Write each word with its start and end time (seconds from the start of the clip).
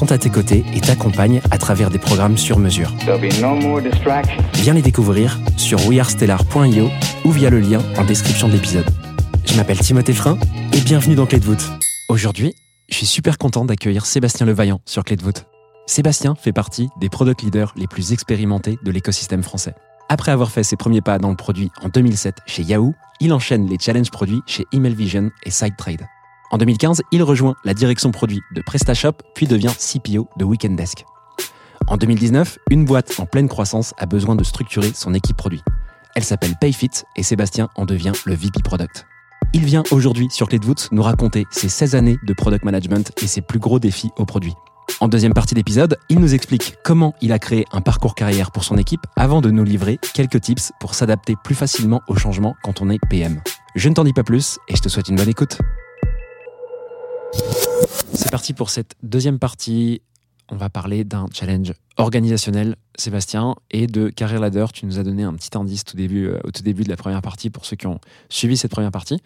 sont 0.00 0.12
à 0.12 0.16
tes 0.16 0.30
côtés 0.30 0.64
et 0.74 0.80
t'accompagnent 0.80 1.42
à 1.50 1.58
travers 1.58 1.90
des 1.90 1.98
programmes 1.98 2.38
sur 2.38 2.58
mesure. 2.58 2.90
No. 3.06 3.18
Viens 4.54 4.72
les 4.72 4.80
découvrir 4.80 5.38
sur 5.58 5.86
wearestellar.io 5.86 6.88
ou 7.26 7.30
via 7.30 7.50
le 7.50 7.60
lien 7.60 7.82
en 7.98 8.04
description 8.04 8.48
de 8.48 8.54
l'épisode. 8.54 8.86
Je 9.44 9.54
m'appelle 9.56 9.78
Timothée 9.78 10.14
Frein 10.14 10.38
et 10.72 10.80
bienvenue 10.80 11.16
dans 11.16 11.26
Clé 11.26 11.38
de 11.38 11.44
voûte. 11.44 11.70
Aujourd'hui, 12.08 12.54
je 12.88 12.96
suis 12.96 13.04
super 13.04 13.36
content 13.36 13.66
d'accueillir 13.66 14.06
Sébastien 14.06 14.46
Levaillant 14.46 14.80
sur 14.86 15.04
Clé 15.04 15.16
de 15.16 15.22
voûte. 15.22 15.44
Sébastien 15.86 16.34
fait 16.34 16.52
partie 16.52 16.88
des 16.98 17.10
product 17.10 17.42
leaders 17.42 17.74
les 17.76 17.86
plus 17.86 18.14
expérimentés 18.14 18.78
de 18.82 18.90
l'écosystème 18.90 19.42
français. 19.42 19.74
Après 20.08 20.32
avoir 20.32 20.50
fait 20.50 20.62
ses 20.62 20.76
premiers 20.76 21.02
pas 21.02 21.18
dans 21.18 21.28
le 21.28 21.36
produit 21.36 21.70
en 21.82 21.90
2007 21.90 22.36
chez 22.46 22.62
Yahoo, 22.62 22.94
il 23.20 23.34
enchaîne 23.34 23.68
les 23.68 23.76
challenges 23.78 24.10
produits 24.10 24.40
chez 24.46 24.64
Email 24.72 24.94
Vision 24.94 25.30
et 25.44 25.50
SideTrade. 25.50 26.06
En 26.52 26.58
2015, 26.58 27.02
il 27.12 27.22
rejoint 27.22 27.54
la 27.64 27.74
direction 27.74 28.10
produit 28.10 28.42
de 28.52 28.60
PrestaShop 28.60 29.12
puis 29.34 29.46
devient 29.46 29.70
CPO 29.78 30.28
de 30.36 30.44
Weekend 30.44 30.76
Desk. 30.76 31.04
En 31.86 31.96
2019, 31.96 32.58
une 32.70 32.84
boîte 32.84 33.20
en 33.20 33.26
pleine 33.26 33.48
croissance 33.48 33.94
a 33.98 34.06
besoin 34.06 34.34
de 34.34 34.42
structurer 34.42 34.90
son 34.92 35.14
équipe 35.14 35.36
produit. 35.36 35.62
Elle 36.16 36.24
s'appelle 36.24 36.56
Payfit 36.60 36.90
et 37.14 37.22
Sébastien 37.22 37.68
en 37.76 37.86
devient 37.86 38.12
le 38.26 38.34
VP 38.34 38.62
Product. 38.64 39.06
Il 39.52 39.64
vient 39.64 39.84
aujourd'hui 39.92 40.28
sur 40.30 40.48
Clé 40.48 40.58
de 40.58 40.64
voûte 40.64 40.88
nous 40.90 41.02
raconter 41.02 41.46
ses 41.52 41.68
16 41.68 41.94
années 41.94 42.18
de 42.24 42.32
product 42.32 42.64
management 42.64 43.12
et 43.22 43.28
ses 43.28 43.42
plus 43.42 43.60
gros 43.60 43.78
défis 43.78 44.10
au 44.18 44.24
produit. 44.24 44.54
En 44.98 45.06
deuxième 45.06 45.34
partie 45.34 45.54
d'épisode, 45.54 45.98
il 46.08 46.18
nous 46.18 46.34
explique 46.34 46.74
comment 46.84 47.14
il 47.20 47.30
a 47.30 47.38
créé 47.38 47.64
un 47.70 47.80
parcours 47.80 48.16
carrière 48.16 48.50
pour 48.50 48.64
son 48.64 48.76
équipe 48.76 49.06
avant 49.14 49.40
de 49.40 49.52
nous 49.52 49.64
livrer 49.64 50.00
quelques 50.14 50.40
tips 50.40 50.72
pour 50.80 50.94
s'adapter 50.94 51.36
plus 51.44 51.54
facilement 51.54 52.02
aux 52.08 52.16
changements 52.16 52.56
quand 52.64 52.80
on 52.80 52.90
est 52.90 52.98
PM. 53.08 53.40
Je 53.76 53.88
ne 53.88 53.94
t'en 53.94 54.04
dis 54.04 54.12
pas 54.12 54.24
plus 54.24 54.58
et 54.68 54.74
je 54.74 54.82
te 54.82 54.88
souhaite 54.88 55.08
une 55.08 55.16
bonne 55.16 55.28
écoute. 55.28 55.58
C'est 58.12 58.30
parti 58.30 58.52
pour 58.52 58.70
cette 58.70 58.94
deuxième 59.02 59.38
partie. 59.38 60.02
On 60.48 60.56
va 60.56 60.68
parler 60.68 61.04
d'un 61.04 61.26
challenge 61.32 61.72
organisationnel, 61.96 62.76
Sébastien, 62.96 63.54
et 63.70 63.86
de 63.86 64.08
Career 64.08 64.40
Ladder. 64.40 64.66
Tu 64.72 64.86
nous 64.86 64.98
as 64.98 65.04
donné 65.04 65.22
un 65.22 65.34
petit 65.34 65.56
indice 65.56 65.84
tout 65.84 65.96
début, 65.96 66.26
euh, 66.26 66.40
au 66.44 66.50
tout 66.50 66.62
début 66.62 66.82
de 66.82 66.88
la 66.88 66.96
première 66.96 67.22
partie 67.22 67.50
pour 67.50 67.64
ceux 67.64 67.76
qui 67.76 67.86
ont 67.86 68.00
suivi 68.28 68.56
cette 68.56 68.70
première 68.70 68.90
partie. 68.90 69.20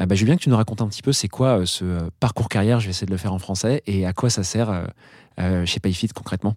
Euh, 0.00 0.06
bah, 0.06 0.14
bien 0.14 0.36
que 0.36 0.42
tu 0.42 0.50
nous 0.50 0.56
racontes 0.56 0.82
un 0.82 0.88
petit 0.88 1.02
peu 1.02 1.12
c'est 1.12 1.28
quoi 1.28 1.60
euh, 1.60 1.66
ce 1.66 1.84
euh, 1.84 2.00
parcours 2.20 2.48
carrière, 2.48 2.80
je 2.80 2.86
vais 2.86 2.90
essayer 2.90 3.06
de 3.06 3.12
le 3.12 3.16
faire 3.16 3.32
en 3.32 3.38
français, 3.38 3.82
et 3.86 4.06
à 4.06 4.12
quoi 4.12 4.30
ça 4.30 4.42
sert 4.42 4.86
chez 5.66 5.80
Payfit 5.80 6.08
concrètement? 6.08 6.54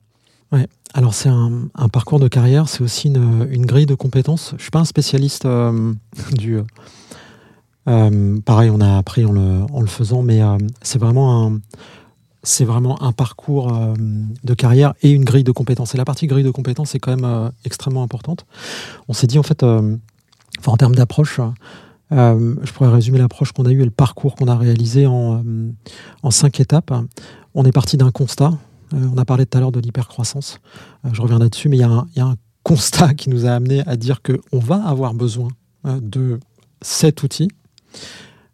Ouais. 0.52 0.68
Alors 0.94 1.14
c'est 1.14 1.30
un, 1.30 1.70
parcours 1.92 2.20
de 2.20 2.28
carrière, 2.28 2.68
c'est 2.70 2.82
aussi 2.82 3.08
une, 3.08 3.66
grille 3.66 3.86
de 3.86 3.96
compétences. 3.96 4.54
Je 4.58 4.64
suis 4.64 4.72
pas 4.72 4.80
un 4.80 4.86
spécialiste 4.86 5.48
du. 6.34 6.60
Euh, 7.90 8.40
pareil, 8.42 8.70
on 8.70 8.82
a 8.82 8.98
appris 8.98 9.26
en 9.26 9.32
le, 9.32 9.88
faisant, 9.88 10.22
mais 10.22 10.42
euh, 10.42 10.58
c'est 10.82 11.00
vraiment 11.00 11.52
un, 13.02 13.12
parcours 13.12 13.74
euh, 13.74 13.94
de 14.44 14.54
carrière 14.54 14.94
et 15.02 15.12
une 15.12 15.26
grille 15.26 15.44
de 15.44 15.52
compétences. 15.52 15.96
Et 15.96 15.98
la 15.98 16.06
partie 16.06 16.28
grille 16.28 16.44
de 16.44 16.52
compétences 16.52 16.94
est 16.96 17.00
quand 17.00 17.16
même 17.16 17.52
extrêmement 17.66 18.04
importante. 18.04 18.46
On 19.08 19.14
s'est 19.14 19.28
dit 19.28 19.40
en 19.40 19.44
fait, 19.44 19.64
en 19.64 20.78
termes 20.78 20.96
d'approche, 20.96 21.42
je 22.12 22.72
pourrais 22.74 22.90
résumer 22.90 23.18
l'approche 23.18 23.52
qu'on 23.52 23.66
a 23.66 23.72
eue 23.72 23.82
et 23.82 23.86
le 23.86 23.92
parcours 23.92 24.36
qu'on 24.36 24.48
a 24.48 24.56
réalisé 24.56 25.08
en, 25.08 25.44
cinq 26.30 26.60
étapes. 26.60 26.94
On 27.56 27.66
est 27.66 27.72
parti 27.72 27.98
d'un 27.98 28.12
constat. 28.12 28.54
On 28.94 29.18
a 29.18 29.26
parlé 29.26 29.46
tout 29.46 29.58
à 29.58 29.62
l'heure 29.62 29.72
de 29.72 29.80
l'hypercroissance. 29.80 30.60
Je 31.12 31.22
reviens 31.22 31.40
là-dessus, 31.40 31.70
mais 31.70 31.78
il 31.78 31.82
y, 31.82 31.84
a 31.84 31.90
un- 31.90 32.08
il 32.16 32.20
y 32.20 32.22
a 32.22 32.26
un 32.26 32.36
constat 32.64 33.14
qui 33.14 33.30
nous 33.30 33.46
a 33.46 33.52
amené 33.52 33.84
à 33.88 33.96
dire 33.96 34.22
qu'on 34.22 34.60
va 34.60 34.84
avoir 34.84 35.14
besoin 35.14 35.50
de 35.86 36.40
cet 36.82 37.24
outil. 37.24 37.50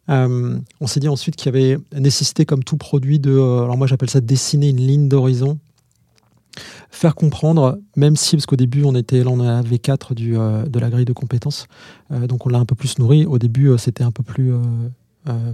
Euh, 0.10 0.60
on 0.82 0.88
s'est 0.88 1.00
dit 1.00 1.08
ensuite 1.08 1.36
qu'il 1.36 1.54
y 1.54 1.56
avait 1.56 1.78
nécessité, 1.94 2.46
comme 2.46 2.64
tout 2.64 2.78
produit, 2.78 3.20
de, 3.20 3.32
euh, 3.32 3.64
alors 3.64 3.78
moi 3.78 3.88
j'appelle 3.88 4.10
ça 4.10 4.22
dessiner 4.22 4.70
une 4.70 4.78
ligne 4.78 5.10
d'horizon, 5.10 5.58
faire 6.92 7.16
comprendre, 7.16 7.80
même 7.96 8.16
si, 8.16 8.36
parce 8.36 8.46
qu'au 8.46 8.56
début 8.56 8.84
on 8.84 8.96
était 8.96 9.24
là, 9.24 9.32
on 9.32 9.40
avait 9.40 9.80
4 9.80 10.14
du, 10.14 10.38
euh, 10.38 10.64
de 10.64 10.80
la 10.80 10.90
grille 10.90 11.06
de 11.06 11.14
compétences, 11.14 11.68
donc 12.12 12.46
on 12.46 12.50
l'a 12.50 12.60
un 12.60 12.66
peu 12.66 12.76
plus 12.76 13.00
nourri. 13.00 13.26
Au 13.26 13.40
début 13.40 13.72
c'était 13.78 14.04
un 14.04 14.12
peu 14.12 14.24
plus 14.24 14.54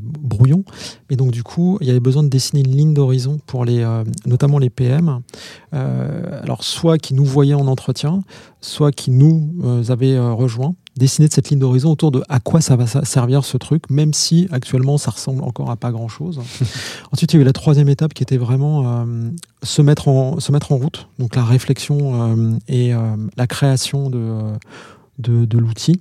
brouillon, 0.01 0.65
mais 1.09 1.15
donc 1.15 1.31
du 1.31 1.43
coup 1.43 1.77
il 1.79 1.87
y 1.87 1.89
avait 1.89 2.01
besoin 2.01 2.23
de 2.23 2.27
dessiner 2.27 2.61
une 2.61 2.75
ligne 2.75 2.93
d'horizon 2.93 3.39
pour 3.45 3.63
les, 3.63 3.85
notamment 4.25 4.59
les 4.59 4.69
PM, 4.69 5.21
alors 5.71 6.65
soit 6.65 6.97
qui 6.97 7.13
nous 7.13 7.23
voyaient 7.23 7.53
en 7.53 7.67
entretien, 7.67 8.21
soit 8.59 8.91
qui 8.91 9.11
nous 9.11 9.55
avaient 9.89 10.19
rejoints 10.19 10.75
dessiner 10.97 11.27
de 11.27 11.33
cette 11.33 11.49
ligne 11.49 11.59
d'horizon 11.59 11.91
autour 11.91 12.11
de 12.11 12.21
à 12.27 12.39
quoi 12.39 12.61
ça 12.61 12.75
va 12.75 12.85
servir 12.85 13.45
ce 13.45 13.57
truc, 13.57 13.89
même 13.89 14.13
si 14.13 14.47
actuellement 14.51 14.97
ça 14.97 15.11
ressemble 15.11 15.43
encore 15.43 15.71
à 15.71 15.77
pas 15.77 15.91
grand 15.91 16.07
chose. 16.07 16.39
Ensuite, 17.11 17.33
il 17.33 17.37
y 17.37 17.39
a 17.39 17.41
eu 17.41 17.45
la 17.45 17.53
troisième 17.53 17.89
étape 17.89 18.13
qui 18.13 18.23
était 18.23 18.37
vraiment 18.37 19.01
euh, 19.01 19.29
se, 19.63 19.81
mettre 19.81 20.07
en, 20.07 20.39
se 20.39 20.51
mettre 20.51 20.71
en 20.71 20.77
route, 20.77 21.07
donc 21.17 21.35
la 21.35 21.45
réflexion 21.45 22.35
euh, 22.35 22.57
et 22.67 22.93
euh, 22.93 23.15
la 23.37 23.47
création 23.47 24.09
de, 24.09 24.53
de, 25.19 25.45
de 25.45 25.57
l'outil. 25.57 25.99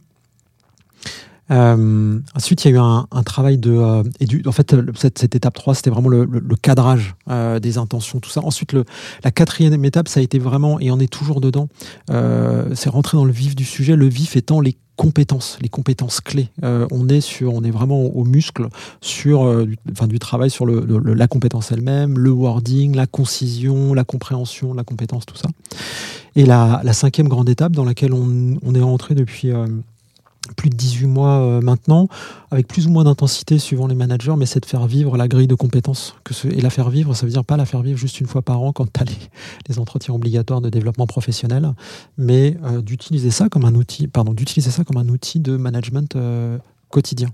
Euh, 1.50 2.18
ensuite, 2.34 2.64
il 2.64 2.68
y 2.70 2.72
a 2.72 2.76
eu 2.76 2.80
un, 2.80 3.06
un 3.10 3.22
travail 3.22 3.58
de. 3.58 3.72
euh, 3.72 4.02
et 4.20 4.26
du, 4.26 4.42
en 4.46 4.52
fait, 4.52 4.74
cette, 4.96 5.18
cette 5.18 5.34
étape 5.34 5.54
3, 5.54 5.74
c'était 5.74 5.90
vraiment 5.90 6.08
le, 6.08 6.24
le- 6.24 6.40
le 6.40 6.56
cadrage 6.56 7.14
euh, 7.28 7.58
des 7.58 7.78
intentions, 7.78 8.20
tout 8.20 8.30
ça. 8.30 8.40
Ensuite, 8.44 8.72
le, 8.72 8.84
la 9.24 9.30
quatrième 9.30 9.84
étape, 9.84 10.08
ça 10.08 10.20
a 10.20 10.22
été 10.22 10.38
vraiment, 10.38 10.78
et 10.80 10.90
on 10.90 10.98
est 11.00 11.10
toujours 11.12 11.40
dedans, 11.40 11.68
euh, 12.10 12.68
c'est 12.74 12.88
rentrer 12.90 13.16
dans 13.16 13.24
le 13.24 13.32
vif 13.32 13.56
du 13.56 13.64
sujet, 13.64 13.96
le 13.96 14.06
vif 14.08 14.36
étant 14.36 14.60
les 14.60 14.76
compétences, 14.96 15.56
les 15.62 15.70
compétences 15.70 16.20
clés. 16.20 16.50
Euh, 16.62 16.86
on 16.90 17.08
est 17.08 17.22
sur, 17.22 17.54
on 17.54 17.62
est 17.64 17.70
vraiment 17.70 18.00
au 18.02 18.24
muscle 18.24 18.68
sur, 19.00 19.44
euh, 19.44 19.64
du, 19.64 19.76
enfin, 19.90 20.06
du 20.06 20.18
travail 20.18 20.50
sur 20.50 20.66
le, 20.66 20.84
le- 20.86 21.14
la 21.14 21.26
compétence 21.26 21.72
elle-même, 21.72 22.18
le 22.18 22.30
wording, 22.30 22.94
la 22.94 23.06
concision, 23.06 23.94
la 23.94 24.04
compréhension, 24.04 24.74
la 24.74 24.84
compétence, 24.84 25.24
tout 25.26 25.36
ça. 25.36 25.48
Et 26.36 26.44
la, 26.44 26.80
la 26.84 26.92
cinquième 26.92 27.28
grande 27.28 27.48
étape 27.48 27.72
dans 27.72 27.84
laquelle 27.84 28.12
on, 28.12 28.58
on 28.62 28.74
est 28.74 28.80
rentré 28.82 29.14
depuis 29.14 29.50
euh, 29.50 29.66
plus 30.56 30.70
de 30.70 30.76
18 30.76 31.06
mois 31.06 31.40
euh, 31.40 31.60
maintenant, 31.60 32.08
avec 32.50 32.66
plus 32.66 32.86
ou 32.86 32.90
moins 32.90 33.04
d'intensité 33.04 33.58
suivant 33.58 33.86
les 33.86 33.94
managers, 33.94 34.34
mais 34.36 34.46
c'est 34.46 34.60
de 34.60 34.66
faire 34.66 34.86
vivre 34.86 35.16
la 35.16 35.28
grille 35.28 35.46
de 35.46 35.54
compétences. 35.54 36.14
Que 36.24 36.34
ce, 36.34 36.48
et 36.48 36.60
la 36.60 36.70
faire 36.70 36.90
vivre, 36.90 37.14
ça 37.14 37.26
veut 37.26 37.32
dire 37.32 37.44
pas 37.44 37.56
la 37.56 37.66
faire 37.66 37.82
vivre 37.82 37.98
juste 37.98 38.20
une 38.20 38.26
fois 38.26 38.42
par 38.42 38.60
an 38.62 38.72
quand 38.72 38.90
tu 38.90 39.00
as 39.00 39.04
les, 39.04 39.16
les 39.68 39.78
entretiens 39.78 40.14
obligatoires 40.14 40.60
de 40.60 40.70
développement 40.70 41.06
professionnel, 41.06 41.72
mais 42.16 42.56
euh, 42.64 42.80
d'utiliser 42.80 43.30
ça 43.30 43.48
comme 43.48 43.64
un 43.64 43.74
outil, 43.74 44.08
pardon, 44.08 44.32
d'utiliser 44.32 44.70
ça 44.70 44.84
comme 44.84 44.96
un 44.96 45.08
outil 45.08 45.40
de 45.40 45.56
management 45.56 46.16
euh, 46.16 46.58
quotidien. 46.88 47.28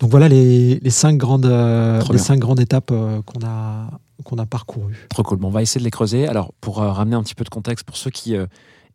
Donc 0.00 0.10
voilà 0.10 0.28
les, 0.28 0.80
les 0.80 0.90
cinq 0.90 1.16
grandes, 1.16 1.46
euh, 1.46 2.02
les 2.10 2.18
cinq 2.18 2.40
grandes 2.40 2.58
étapes 2.58 2.92
qu'on 3.24 3.46
a 3.46 3.88
qu'on 4.24 4.38
a 4.38 4.46
parcourues. 4.46 5.06
Trop 5.08 5.24
cool. 5.24 5.38
Bon, 5.38 5.48
on 5.48 5.50
va 5.50 5.62
essayer 5.62 5.80
de 5.80 5.84
les 5.84 5.90
creuser. 5.90 6.28
Alors, 6.28 6.52
pour 6.60 6.76
ramener 6.76 7.16
un 7.16 7.22
petit 7.24 7.34
peu 7.34 7.42
de 7.42 7.48
contexte, 7.48 7.84
pour 7.84 7.96
ceux 7.96 8.10
qui 8.10 8.36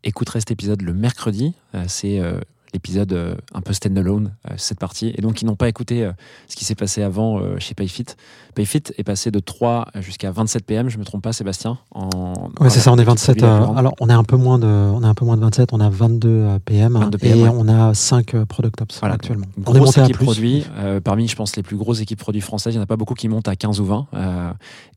écouteraient 0.07 0.39
cet 0.39 0.51
épisode 0.51 0.81
le 0.81 0.93
mercredi, 0.93 1.53
euh, 1.75 1.83
c'est 1.87 2.19
euh, 2.19 2.39
l'épisode 2.73 3.13
euh, 3.13 3.35
un 3.53 3.61
peu 3.61 3.73
stand-alone, 3.73 4.33
euh, 4.49 4.53
cette 4.57 4.79
partie, 4.79 5.13
et 5.17 5.21
donc 5.21 5.35
qui 5.35 5.45
n'ont 5.45 5.55
pas 5.55 5.69
écouté 5.69 6.03
euh, 6.03 6.11
ce 6.47 6.55
qui 6.55 6.65
s'est 6.65 6.75
passé 6.75 7.01
avant 7.01 7.41
chez 7.59 7.73
Payfit. 7.73 8.05
Payfit 8.57 8.81
est 8.97 9.03
passé 9.03 9.29
de 9.29 9.39
3 9.39 9.89
jusqu'à 9.99 10.31
27 10.31 10.65
PM, 10.65 10.89
je 10.89 10.97
me 10.97 11.03
trompe 11.03 11.21
pas, 11.21 11.31
Sébastien 11.31 11.77
en, 11.91 12.49
Ouais, 12.59 12.71
c'est 12.71 12.79
ça, 12.79 12.91
on 12.91 12.97
est 12.97 13.03
27. 13.03 13.37
Produit 13.37 13.41
la 13.43 13.59
plus 13.59 13.73
euh, 13.75 13.77
alors, 13.77 13.93
on 13.99 14.09
est 14.09 14.13
un 14.13 14.23
peu 14.23 14.35
moins 14.35 14.57
de, 14.57 14.65
on 14.65 15.03
est 15.03 15.07
un 15.07 15.13
peu 15.13 15.25
moins 15.25 15.37
de 15.37 15.41
27, 15.41 15.73
on 15.73 15.79
a 15.79 15.89
22 15.89 16.27
euh, 16.27 16.59
PM, 16.65 16.93
22 16.93 17.17
PM, 17.19 17.37
et 17.37 17.43
ouais. 17.43 17.49
on 17.53 17.67
a 17.67 17.93
5 17.93 18.33
euh, 18.33 18.45
product 18.45 18.81
ops 18.81 18.99
Voilà, 18.99 19.13
actuellement. 19.13 19.45
On 19.65 19.75
est 19.75 19.79
monté 19.79 20.01
à 20.01 20.05
plus. 20.05 20.25
produit, 20.25 20.65
euh, 20.77 20.99
parmi, 20.99 21.27
je 21.27 21.35
pense, 21.35 21.55
les 21.55 21.61
plus 21.61 21.77
grosses 21.77 22.01
équipes 22.01 22.17
produits 22.17 22.41
françaises. 22.41 22.73
Il 22.73 22.77
n'y 22.77 22.81
en 22.81 22.83
a 22.83 22.87
pas 22.87 22.95
beaucoup 22.95 23.13
qui 23.13 23.27
montent 23.27 23.47
à 23.47 23.55
15 23.55 23.79
ou 23.79 23.85
20. 23.85 24.07
euh, 24.13 24.51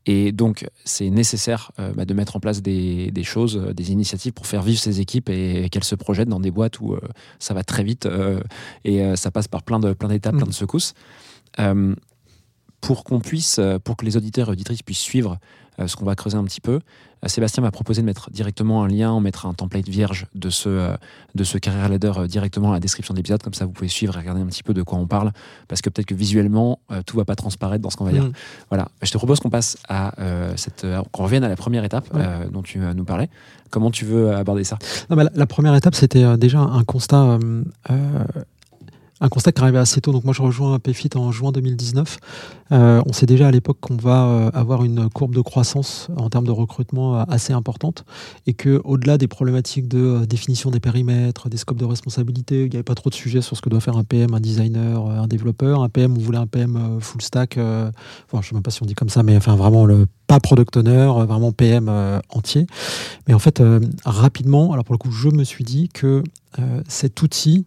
et 0.07 0.31
donc, 0.31 0.67
c'est 0.83 1.11
nécessaire 1.11 1.71
bah, 1.95 2.05
de 2.05 2.13
mettre 2.15 2.35
en 2.35 2.39
place 2.39 2.63
des, 2.63 3.11
des 3.11 3.23
choses, 3.23 3.61
des 3.75 3.91
initiatives 3.91 4.33
pour 4.33 4.47
faire 4.47 4.63
vivre 4.63 4.79
ces 4.79 4.99
équipes 4.99 5.29
et, 5.29 5.69
qu'elles 5.69 5.83
se 5.83 5.93
projettent 5.93 6.27
dans 6.27 6.39
des 6.39 6.49
boîtes 6.49 6.79
où 6.79 6.95
ça 7.37 7.53
va 7.53 7.60
va 7.61 7.63
très 7.63 7.83
vite 7.83 8.05
euh, 8.05 8.41
et 8.83 9.01
euh, 9.01 9.15
ça 9.15 9.31
passe 9.31 9.47
par 9.47 9.63
plein 9.63 9.79
de 9.79 9.93
plein 9.93 10.09
d'étapes, 10.09 10.33
Mm. 10.33 10.37
plein 10.37 10.47
de 10.47 10.53
secousses. 10.53 10.93
Euh, 11.59 11.95
pour 12.81 13.03
qu'on 13.03 13.19
puisse, 13.19 13.59
pour 13.83 13.95
que 13.95 14.05
les 14.05 14.17
auditeurs 14.17 14.47
et 14.49 14.53
auditrices 14.53 14.81
puissent 14.81 14.97
suivre 15.11 15.37
ce 15.87 15.95
qu'on 15.95 16.05
va 16.05 16.15
creuser 16.15 16.37
un 16.37 16.43
petit 16.43 16.61
peu, 16.61 16.79
euh, 17.23 17.27
Sébastien 17.27 17.61
m'a 17.61 17.71
proposé 17.71 18.01
de 18.01 18.05
mettre 18.05 18.31
directement 18.31 18.83
un 18.83 18.87
lien, 18.87 19.11
on 19.11 19.19
mettra 19.19 19.47
un 19.47 19.53
template 19.53 19.87
vierge 19.87 20.25
de 20.33 20.49
ce, 20.49 20.69
euh, 20.69 20.95
de 21.35 21.43
ce 21.43 21.57
Career 21.57 21.87
Ladder 21.89 22.11
euh, 22.17 22.27
directement 22.27 22.71
à 22.71 22.73
la 22.73 22.79
description 22.79 23.13
de 23.13 23.19
l'épisode, 23.19 23.41
comme 23.43 23.53
ça 23.53 23.65
vous 23.65 23.71
pouvez 23.71 23.87
suivre 23.87 24.15
et 24.15 24.19
regarder 24.19 24.41
un 24.41 24.45
petit 24.47 24.63
peu 24.63 24.73
de 24.73 24.81
quoi 24.83 24.97
on 24.97 25.07
parle, 25.07 25.31
parce 25.67 25.81
que 25.81 25.89
peut-être 25.89 26.07
que 26.07 26.15
visuellement, 26.15 26.79
euh, 26.91 27.01
tout 27.05 27.17
va 27.17 27.25
pas 27.25 27.35
transparaître 27.35 27.81
dans 27.81 27.89
ce 27.89 27.97
qu'on 27.97 28.05
va 28.05 28.11
dire. 28.11 28.23
Mm. 28.25 28.33
Voilà, 28.69 28.87
je 29.01 29.11
te 29.11 29.17
propose 29.17 29.39
qu'on 29.39 29.49
passe 29.49 29.77
à 29.87 30.19
euh, 30.19 30.53
cette, 30.55 30.83
euh, 30.83 31.01
qu'on 31.11 31.23
revienne 31.23 31.43
à 31.43 31.49
la 31.49 31.55
première 31.55 31.83
étape 31.83 32.11
Ouais. 32.13 32.21
euh, 32.25 32.47
dont 32.49 32.61
tu 32.63 32.81
euh, 32.81 32.93
nous 32.93 33.05
parlais. 33.05 33.29
Comment 33.69 33.91
tu 33.91 34.05
veux 34.05 34.35
aborder 34.35 34.63
ça? 34.63 34.77
Non, 35.09 35.15
la, 35.15 35.29
la 35.33 35.45
première 35.45 35.75
étape, 35.75 35.95
c'était 35.95 36.23
euh, 36.23 36.37
déjà 36.37 36.59
un 36.59 36.83
constat, 36.83 37.21
euh, 37.23 37.63
euh, 37.89 38.23
un 39.21 39.29
constat 39.29 39.51
qui 39.51 39.61
arrivait 39.61 39.77
assez 39.77 40.01
tôt. 40.01 40.11
Donc 40.11 40.23
moi, 40.23 40.33
je 40.33 40.41
rejoins 40.41 40.79
PFIT 40.79 41.15
en 41.15 41.31
juin 41.31 41.51
2019. 41.51 42.17
Euh, 42.71 43.01
on 43.05 43.13
sait 43.13 43.27
déjà 43.27 43.47
à 43.47 43.51
l'époque 43.51 43.77
qu'on 43.79 43.95
va 43.95 44.25
euh, 44.25 44.51
avoir 44.53 44.83
une 44.83 45.09
courbe 45.09 45.35
de 45.35 45.41
croissance 45.41 46.07
en 46.17 46.29
termes 46.29 46.45
de 46.45 46.51
recrutement 46.51 47.19
euh, 47.19 47.23
assez 47.27 47.53
importante 47.53 48.03
et 48.47 48.53
que 48.53 48.81
au-delà 48.83 49.17
des 49.17 49.27
problématiques 49.27 49.87
de 49.87 50.25
définition 50.25 50.71
des 50.71 50.79
périmètres, 50.79 51.49
des 51.49 51.57
scopes 51.57 51.77
de 51.77 51.85
responsabilité, 51.85 52.63
il 52.63 52.69
n'y 52.69 52.75
avait 52.77 52.83
pas 52.83 52.95
trop 52.95 53.09
de 53.09 53.15
sujets 53.15 53.41
sur 53.41 53.55
ce 53.55 53.61
que 53.61 53.69
doit 53.69 53.79
faire 53.79 53.97
un 53.97 54.03
PM, 54.03 54.33
un 54.33 54.39
designer, 54.39 55.05
un 55.05 55.27
développeur. 55.27 55.83
Un 55.83 55.89
PM, 55.89 56.17
on 56.17 56.19
voulait 56.19 56.39
un 56.39 56.47
PM 56.47 56.99
full 56.99 57.21
stack. 57.21 57.57
enfin, 57.57 58.41
je 58.41 58.47
sais 58.47 58.55
même 58.55 58.63
pas 58.63 58.71
si 58.71 58.81
on 58.81 58.85
dit 58.87 58.95
comme 58.95 59.09
ça, 59.09 59.21
mais 59.21 59.37
enfin 59.37 59.55
vraiment 59.55 59.85
le 59.85 60.07
pas 60.25 60.39
product 60.39 60.77
owner, 60.77 61.11
vraiment 61.27 61.51
PM 61.51 61.91
entier. 62.29 62.65
Mais 63.27 63.33
en 63.33 63.39
fait, 63.39 63.61
rapidement, 64.05 64.73
alors 64.73 64.85
pour 64.85 64.93
le 64.93 64.97
coup, 64.97 65.11
je 65.11 65.29
me 65.29 65.43
suis 65.43 65.63
dit 65.63 65.89
que 65.89 66.23
cet 66.87 67.21
outil 67.21 67.65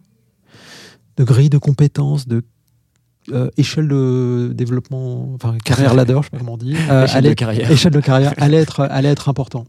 de 1.17 1.23
grille 1.23 1.49
de 1.49 1.57
compétences, 1.57 2.27
de 2.27 2.43
euh, 3.31 3.49
échelle 3.57 3.87
de 3.87 4.51
développement, 4.53 5.29
enfin 5.33 5.57
carrière 5.63 5.95
ladder, 5.95 6.17
je 6.19 6.23
sais 6.25 6.29
pas 6.29 6.37
comment 6.37 6.53
on 6.53 6.57
dit, 6.57 6.75
euh, 6.91 7.05
Échelle 7.05 7.17
allait- 7.17 7.29
de 7.29 7.33
carrière. 7.33 7.71
échelle 7.71 7.93
de 7.93 7.99
carrière 7.99 8.33
allait 8.37 8.57
être, 8.57 8.81
allait 8.81 9.09
être 9.09 9.29
important. 9.29 9.65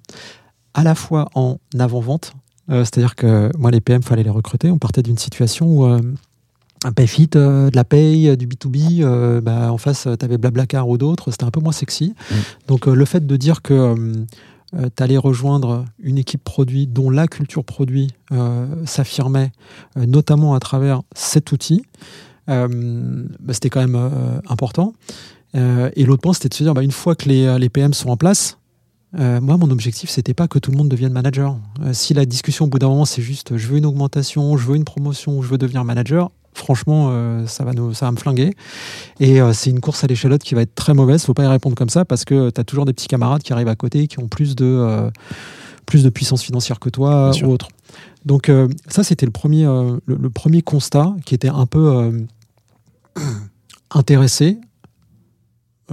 À 0.75 0.82
la 0.82 0.94
fois 0.94 1.28
en 1.34 1.56
avant-vente, 1.78 2.34
euh, 2.70 2.81
c'est-à-dire 2.84 3.14
que 3.14 3.50
moi, 3.58 3.70
les 3.70 3.81
PM, 3.81 4.02
fallait 4.02 4.25
les 4.25 4.31
recruter. 4.31 4.70
On 4.70 4.76
partait 4.78 5.02
d'une 5.02 5.16
situation 5.16 5.66
où 5.69 5.84
un 6.84 6.93
payfit, 6.93 7.28
de 7.28 7.70
la 7.75 7.84
paye, 7.84 8.37
du 8.37 8.46
B2B, 8.46 9.02
euh, 9.02 9.40
bah, 9.40 9.72
en 9.72 9.78
face, 9.78 10.06
tu 10.19 10.25
avais 10.25 10.37
Blablacar 10.37 10.87
ou 10.88 10.98
d'autres, 10.98 11.31
c'était 11.31 11.44
un 11.44 11.50
peu 11.50 11.60
moins 11.60 11.72
sexy. 11.72 12.14
Mm. 12.31 12.34
Donc, 12.69 12.87
le 12.87 13.04
fait 13.06 13.26
de 13.26 13.37
dire 13.37 13.62
que 13.62 13.94
tu 14.72 15.02
allais 15.02 15.16
rejoindre 15.16 15.84
une 15.98 16.18
équipe 16.18 16.42
produit 16.42 16.86
dont 16.86 17.10
la 17.10 17.28
culture 17.28 17.64
produit 17.64 18.10
euh, 18.32 18.66
s'affirmait, 18.84 19.52
euh, 19.96 20.06
notamment 20.06 20.54
à 20.54 20.60
travers 20.60 21.02
cet 21.14 21.52
outil, 21.52 21.82
euh, 22.48 23.24
bah, 23.40 23.54
c'était 23.54 23.70
quand 23.70 23.80
même 23.80 23.94
euh, 23.96 24.40
important. 24.48 24.92
Euh, 25.54 25.90
et 25.94 26.04
l'autre 26.04 26.22
point, 26.22 26.32
c'était 26.32 26.48
de 26.48 26.54
se 26.54 26.64
dire, 26.64 26.74
bah, 26.74 26.82
une 26.82 26.92
fois 26.92 27.14
que 27.14 27.28
les, 27.28 27.58
les 27.58 27.68
PM 27.68 27.94
sont 27.94 28.10
en 28.10 28.16
place, 28.16 28.58
euh, 29.18 29.40
moi, 29.40 29.56
mon 29.56 29.70
objectif, 29.70 30.10
c'était 30.10 30.34
pas 30.34 30.48
que 30.48 30.58
tout 30.58 30.70
le 30.70 30.76
monde 30.76 30.88
devienne 30.88 31.12
manager. 31.12 31.56
Euh, 31.82 31.92
si 31.92 32.12
la 32.12 32.26
discussion, 32.26 32.66
au 32.66 32.69
bout 32.69 32.78
d'un 32.78 32.88
moment, 32.88 33.04
c'est 33.04 33.22
juste, 33.22 33.56
je 33.56 33.66
veux 33.69 33.78
une 33.78 33.86
augmentation, 33.86 34.56
je 34.56 34.66
veux 34.66 34.76
une 34.76 34.84
promotion, 34.84 35.42
je 35.42 35.48
veux 35.48 35.58
devenir 35.58 35.84
manager, 35.84 36.30
franchement, 36.56 37.08
euh, 37.11 37.47
ça, 37.47 37.64
va 37.64 37.73
nous, 37.73 37.94
ça 37.94 38.06
va 38.06 38.12
me 38.12 38.17
flinguer. 38.17 38.55
Et 39.20 39.41
euh, 39.41 39.53
c'est 39.53 39.70
une 39.70 39.81
course 39.81 40.03
à 40.03 40.06
l'échalote 40.06 40.43
qui 40.43 40.55
va 40.55 40.62
être 40.62 40.75
très 40.75 40.94
mauvaise. 40.94 41.25
Faut 41.25 41.35
pas 41.35 41.44
y 41.44 41.49
répondre 41.49 41.76
comme 41.76 41.88
ça 41.88 42.05
parce 42.05 42.25
que 42.25 42.50
tu 42.50 42.61
as 42.61 42.64
toujours 42.64 42.87
des 42.87 42.93
petits 42.93 43.08
camarades 43.08 43.43
qui 43.43 43.53
arrivent 43.53 43.69
à 43.69 43.76
côté 43.76 44.08
qui 44.08 44.19
ont 44.19 44.29
plus 44.29 44.56
de, 44.56 44.64
euh, 44.64 45.11
plus 45.85 46.03
de 46.03 46.11
puissance 46.11 46.43
financière 46.43 46.81
que 46.81 46.88
toi 46.88 47.31
ou 47.43 47.47
autre. 47.47 47.69
Donc, 48.25 48.49
euh, 48.49 48.69
ça, 48.88 49.05
c'était 49.05 49.26
le 49.26 49.32
premier, 49.32 49.67
euh, 49.67 49.99
le, 50.06 50.17
le 50.17 50.31
premier 50.31 50.62
constat 50.62 51.14
qui 51.25 51.35
était 51.35 51.49
un 51.49 51.67
peu 51.67 51.94
euh, 51.94 52.20
intéressé 53.91 54.58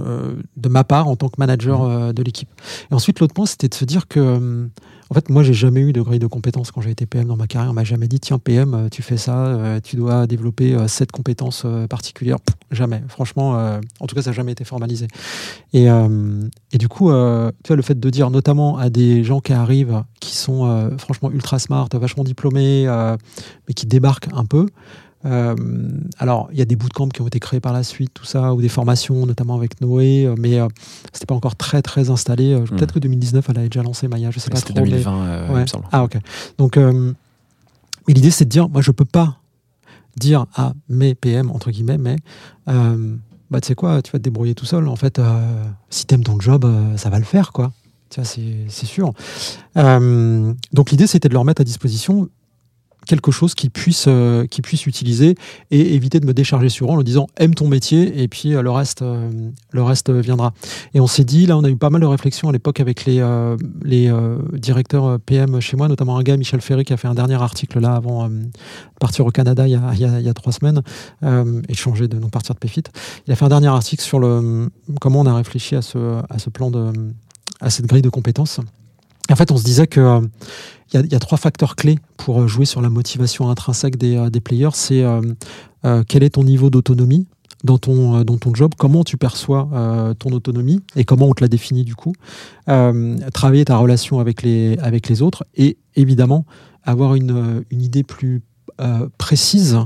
euh, 0.00 0.34
de 0.56 0.68
ma 0.68 0.82
part 0.82 1.06
en 1.06 1.14
tant 1.14 1.28
que 1.28 1.36
manager 1.38 1.82
euh, 1.82 2.12
de 2.12 2.20
l'équipe. 2.24 2.48
Et 2.90 2.94
ensuite, 2.94 3.20
l'autre 3.20 3.32
point, 3.32 3.46
c'était 3.46 3.68
de 3.68 3.74
se 3.74 3.84
dire 3.84 4.08
que, 4.08 4.18
euh, 4.18 4.66
en 5.14 5.20
fait, 5.20 5.30
moi, 5.30 5.44
j'ai 5.44 5.54
jamais 5.54 5.80
eu 5.80 5.92
de 5.92 6.00
grille 6.00 6.18
de 6.18 6.26
compétences 6.26 6.72
quand 6.72 6.80
j'ai 6.80 6.90
été 6.90 7.06
PM 7.06 7.28
dans 7.28 7.36
ma 7.36 7.46
carrière. 7.46 7.70
On 7.70 7.74
m'a 7.74 7.84
jamais 7.84 8.08
dit, 8.08 8.18
tiens, 8.18 8.40
PM, 8.40 8.74
euh, 8.74 8.88
tu 8.88 9.00
fais 9.00 9.16
ça, 9.16 9.46
euh, 9.46 9.78
tu 9.80 9.94
dois 9.94 10.26
développer 10.26 10.76
cette 10.88 11.12
compétence 11.12 11.62
euh, 11.64 11.86
particulière. 11.86 12.40
Pff, 12.40 12.56
jamais. 12.72 13.00
Franchement, 13.06 13.52
en 14.00 14.06
tout 14.08 14.16
cas, 14.16 14.22
ça 14.22 14.30
n'a 14.30 14.34
jamais 14.34 14.50
été 14.50 14.64
formalisé. 14.64 15.06
Et, 15.72 15.86
et 15.86 16.78
du 16.78 16.88
coup, 16.88 17.10
tu 17.10 17.68
vois, 17.68 17.76
le 17.76 17.82
fait 17.82 18.00
de 18.00 18.10
dire, 18.10 18.30
notamment 18.30 18.76
à 18.76 18.90
des 18.90 19.22
gens 19.22 19.38
qui 19.38 19.52
arrivent, 19.52 20.02
qui 20.18 20.34
sont 20.34 20.90
franchement 20.98 21.30
ultra 21.30 21.60
smart, 21.60 21.88
vachement 21.92 22.24
diplômés, 22.24 22.86
mais 23.68 23.74
qui 23.74 23.86
débarquent 23.86 24.28
un 24.32 24.44
peu. 24.44 24.66
Euh, 25.26 25.54
alors, 26.18 26.48
il 26.52 26.58
y 26.58 26.62
a 26.62 26.64
des 26.66 26.76
bootcamps 26.76 27.08
qui 27.08 27.22
ont 27.22 27.26
été 27.26 27.40
créés 27.40 27.60
par 27.60 27.72
la 27.72 27.82
suite, 27.82 28.10
tout 28.12 28.24
ça, 28.26 28.54
ou 28.54 28.60
des 28.60 28.68
formations, 28.68 29.24
notamment 29.26 29.54
avec 29.56 29.80
Noé, 29.80 30.26
euh, 30.26 30.34
mais 30.38 30.60
euh, 30.60 30.68
c'était 31.12 31.26
pas 31.26 31.34
encore 31.34 31.56
très 31.56 31.80
très 31.82 32.10
installé. 32.10 32.52
Euh, 32.52 32.64
Peut-être 32.64 32.92
que 32.94 32.98
2019, 32.98 33.46
elle 33.48 33.58
avait 33.58 33.68
déjà 33.68 33.82
lancé 33.82 34.06
Maya, 34.08 34.30
je 34.30 34.38
sais 34.38 34.50
pas 34.50 34.60
trop. 34.60 34.74
mais- 34.74 34.82
2020, 34.90 35.22
euh, 35.24 35.46
il 35.50 35.54
me 35.62 35.66
semble. 35.66 35.84
Ah 35.92 36.04
ok. 36.04 36.18
Donc, 36.58 36.76
mais 36.76 38.12
l'idée 38.12 38.30
c'est 38.30 38.44
de 38.44 38.50
dire, 38.50 38.68
moi 38.68 38.82
je 38.82 38.90
peux 38.90 39.06
pas 39.06 39.38
dire 40.16 40.44
à 40.54 40.74
mes 40.90 41.14
PM 41.14 41.50
entre 41.50 41.70
guillemets, 41.70 41.96
mais 41.98 42.16
bah 42.66 43.60
tu 43.60 43.68
sais 43.68 43.74
quoi, 43.74 44.02
tu 44.02 44.12
vas 44.12 44.18
te 44.18 44.24
débrouiller 44.24 44.54
tout 44.54 44.66
seul. 44.66 44.88
En 44.88 44.96
fait, 44.96 45.20
si 45.90 46.04
t'aimes 46.06 46.22
ton 46.24 46.38
job, 46.38 46.66
ça 46.96 47.08
va 47.08 47.18
le 47.18 47.24
faire 47.24 47.52
quoi. 47.52 47.72
Tu 48.10 48.20
vois, 48.20 48.28
c'est 48.28 48.86
sûr. 48.86 49.12
Donc 49.74 50.90
l'idée 50.90 51.06
c'était 51.06 51.28
de 51.28 51.34
leur 51.34 51.44
mettre 51.44 51.62
à 51.62 51.64
disposition 51.64 52.28
quelque 53.06 53.30
chose 53.30 53.54
qu'ils 53.54 53.70
puissent, 53.70 54.06
euh, 54.08 54.46
puissent 54.62 54.86
utiliser 54.86 55.34
et 55.70 55.94
éviter 55.94 56.20
de 56.20 56.26
me 56.26 56.32
décharger 56.34 56.68
sur 56.68 56.88
eux 56.88 56.96
en 56.98 57.02
disant 57.02 57.26
aime 57.36 57.54
ton 57.54 57.68
métier 57.68 58.22
et 58.22 58.28
puis 58.28 58.54
euh, 58.54 58.62
le 58.62 58.70
reste 58.70 59.02
euh, 59.02 59.30
le 59.70 59.82
reste 59.82 60.10
viendra. 60.10 60.52
Et 60.94 61.00
on 61.00 61.06
s'est 61.06 61.24
dit 61.24 61.46
là 61.46 61.56
on 61.58 61.64
a 61.64 61.68
eu 61.70 61.76
pas 61.76 61.90
mal 61.90 62.00
de 62.00 62.06
réflexions 62.06 62.48
à 62.48 62.52
l'époque 62.52 62.80
avec 62.80 63.04
les 63.04 63.20
euh, 63.20 63.56
les 63.82 64.10
euh, 64.10 64.38
directeurs 64.54 65.18
PM 65.20 65.60
chez 65.60 65.76
moi 65.76 65.88
notamment 65.88 66.16
un 66.16 66.22
gars 66.22 66.36
Michel 66.36 66.60
Ferry 66.60 66.84
qui 66.84 66.92
a 66.92 66.96
fait 66.96 67.08
un 67.08 67.14
dernier 67.14 67.34
article 67.34 67.80
là 67.80 67.94
avant 67.94 68.28
de 68.28 68.40
partir 69.00 69.26
au 69.26 69.30
Canada 69.30 69.66
il 69.66 69.72
y 69.72 69.76
a, 69.76 69.92
il 69.94 70.00
y 70.24 70.28
a- 70.28 70.34
trois 70.34 70.52
semaines 70.52 70.82
et 71.22 71.72
de 71.72 71.76
changer 71.76 72.08
de 72.08 72.18
non 72.18 72.28
partir 72.28 72.54
de 72.54 72.58
PFIT 72.58 72.84
il 73.26 73.32
a 73.32 73.36
fait 73.36 73.44
un 73.44 73.48
dernier 73.48 73.68
article 73.68 74.02
sur 74.02 74.18
le 74.18 74.68
comment 75.00 75.20
on 75.20 75.26
a 75.26 75.34
réfléchi 75.34 75.76
à 75.76 75.82
ce 75.82 76.20
à 76.28 76.38
ce 76.38 76.50
plan 76.50 76.70
de 76.70 76.92
à 77.60 77.70
cette 77.70 77.86
grille 77.86 78.02
de 78.02 78.08
compétences 78.08 78.60
en 79.32 79.36
fait 79.36 79.50
on 79.50 79.56
se 79.56 79.64
disait 79.64 79.86
que 79.86 80.00
euh, 80.00 80.20
il 80.92 81.12
y, 81.12 81.14
a, 81.14 81.18
trois 81.18 81.38
facteurs 81.38 81.76
clés 81.76 81.98
pour 82.16 82.42
euh, 82.42 82.46
jouer 82.46 82.66
sur 82.66 82.80
la 82.80 82.90
motivation 82.90 83.48
intrinsèque 83.50 83.96
des, 83.96 84.16
euh, 84.16 84.30
players. 84.42 84.70
C'est 84.74 85.04
quel 86.08 86.22
est 86.22 86.30
ton 86.30 86.44
niveau 86.44 86.70
d'autonomie 86.70 87.26
dans 87.62 87.78
ton, 87.78 88.22
dans 88.24 88.36
ton 88.38 88.54
job, 88.54 88.74
comment 88.76 89.04
tu 89.04 89.16
perçois 89.16 89.68
ton 90.18 90.30
autonomie 90.30 90.80
et 90.96 91.04
comment 91.04 91.26
on 91.26 91.32
te 91.32 91.42
la 91.42 91.48
définit 91.48 91.84
du 91.84 91.94
coup? 91.94 92.14
Travailler 92.66 93.64
ta 93.66 93.76
relation 93.76 94.18
avec 94.18 94.42
les, 94.42 94.78
avec 94.78 95.08
les 95.08 95.20
autres 95.20 95.44
et 95.54 95.76
évidemment 95.94 96.46
avoir 96.84 97.14
une, 97.14 97.64
une 97.70 97.82
idée 97.82 98.02
plus 98.02 98.42
précise, 99.18 99.78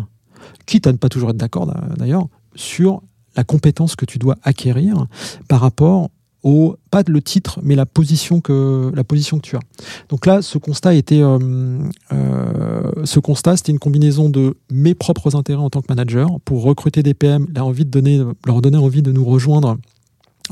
quitte 0.67 0.87
à 0.87 0.93
ne 0.93 0.99
pas 0.99 1.09
toujours 1.09 1.31
être 1.31 1.37
d'accord 1.37 1.67
d'a- 1.67 1.89
d'ailleurs, 1.97 2.29
sur 2.55 3.03
la 3.37 3.45
compétence 3.45 3.97
que 3.97 4.05
tu 4.05 4.19
dois 4.19 4.37
acquérir 4.43 5.07
par 5.49 5.61
rapport 5.61 6.11
au 6.43 6.77
pas 6.91 7.03
le 7.07 7.21
titre 7.21 7.59
mais 7.63 7.75
la 7.75 7.87
position 7.87 8.41
que 8.41 8.93
la 8.95 9.05
position 9.05 9.39
que 9.39 9.43
tu 9.43 9.57
as. 9.57 9.61
Donc 10.09 10.27
là, 10.27 10.43
ce 10.43 10.59
constat 10.59 10.95
était, 10.95 11.21
euh, 11.21 11.79
euh, 12.13 12.93
ce 13.05 13.21
constat, 13.21 13.57
c'était 13.57 13.73
une 13.73 13.79
combinaison 13.79 14.29
de 14.29 14.57
mes 14.71 14.95
propres 14.95 15.37
intérêts 15.37 15.63
en 15.63 15.71
tant 15.71 15.83
que 15.83 15.87
manager 15.89 16.29
pour 16.45 16.63
recruter 16.63 17.03
des 17.03 17.15
PM, 17.15 17.47
leur, 17.55 17.67
envie 17.67 17.85
de 17.85 17.91
donner, 17.91 18.23
leur 18.47 18.63
donner 18.63 18.79
envie 18.79 19.03
de 19.03 19.13
nous 19.13 19.25
rejoindre 19.25 19.77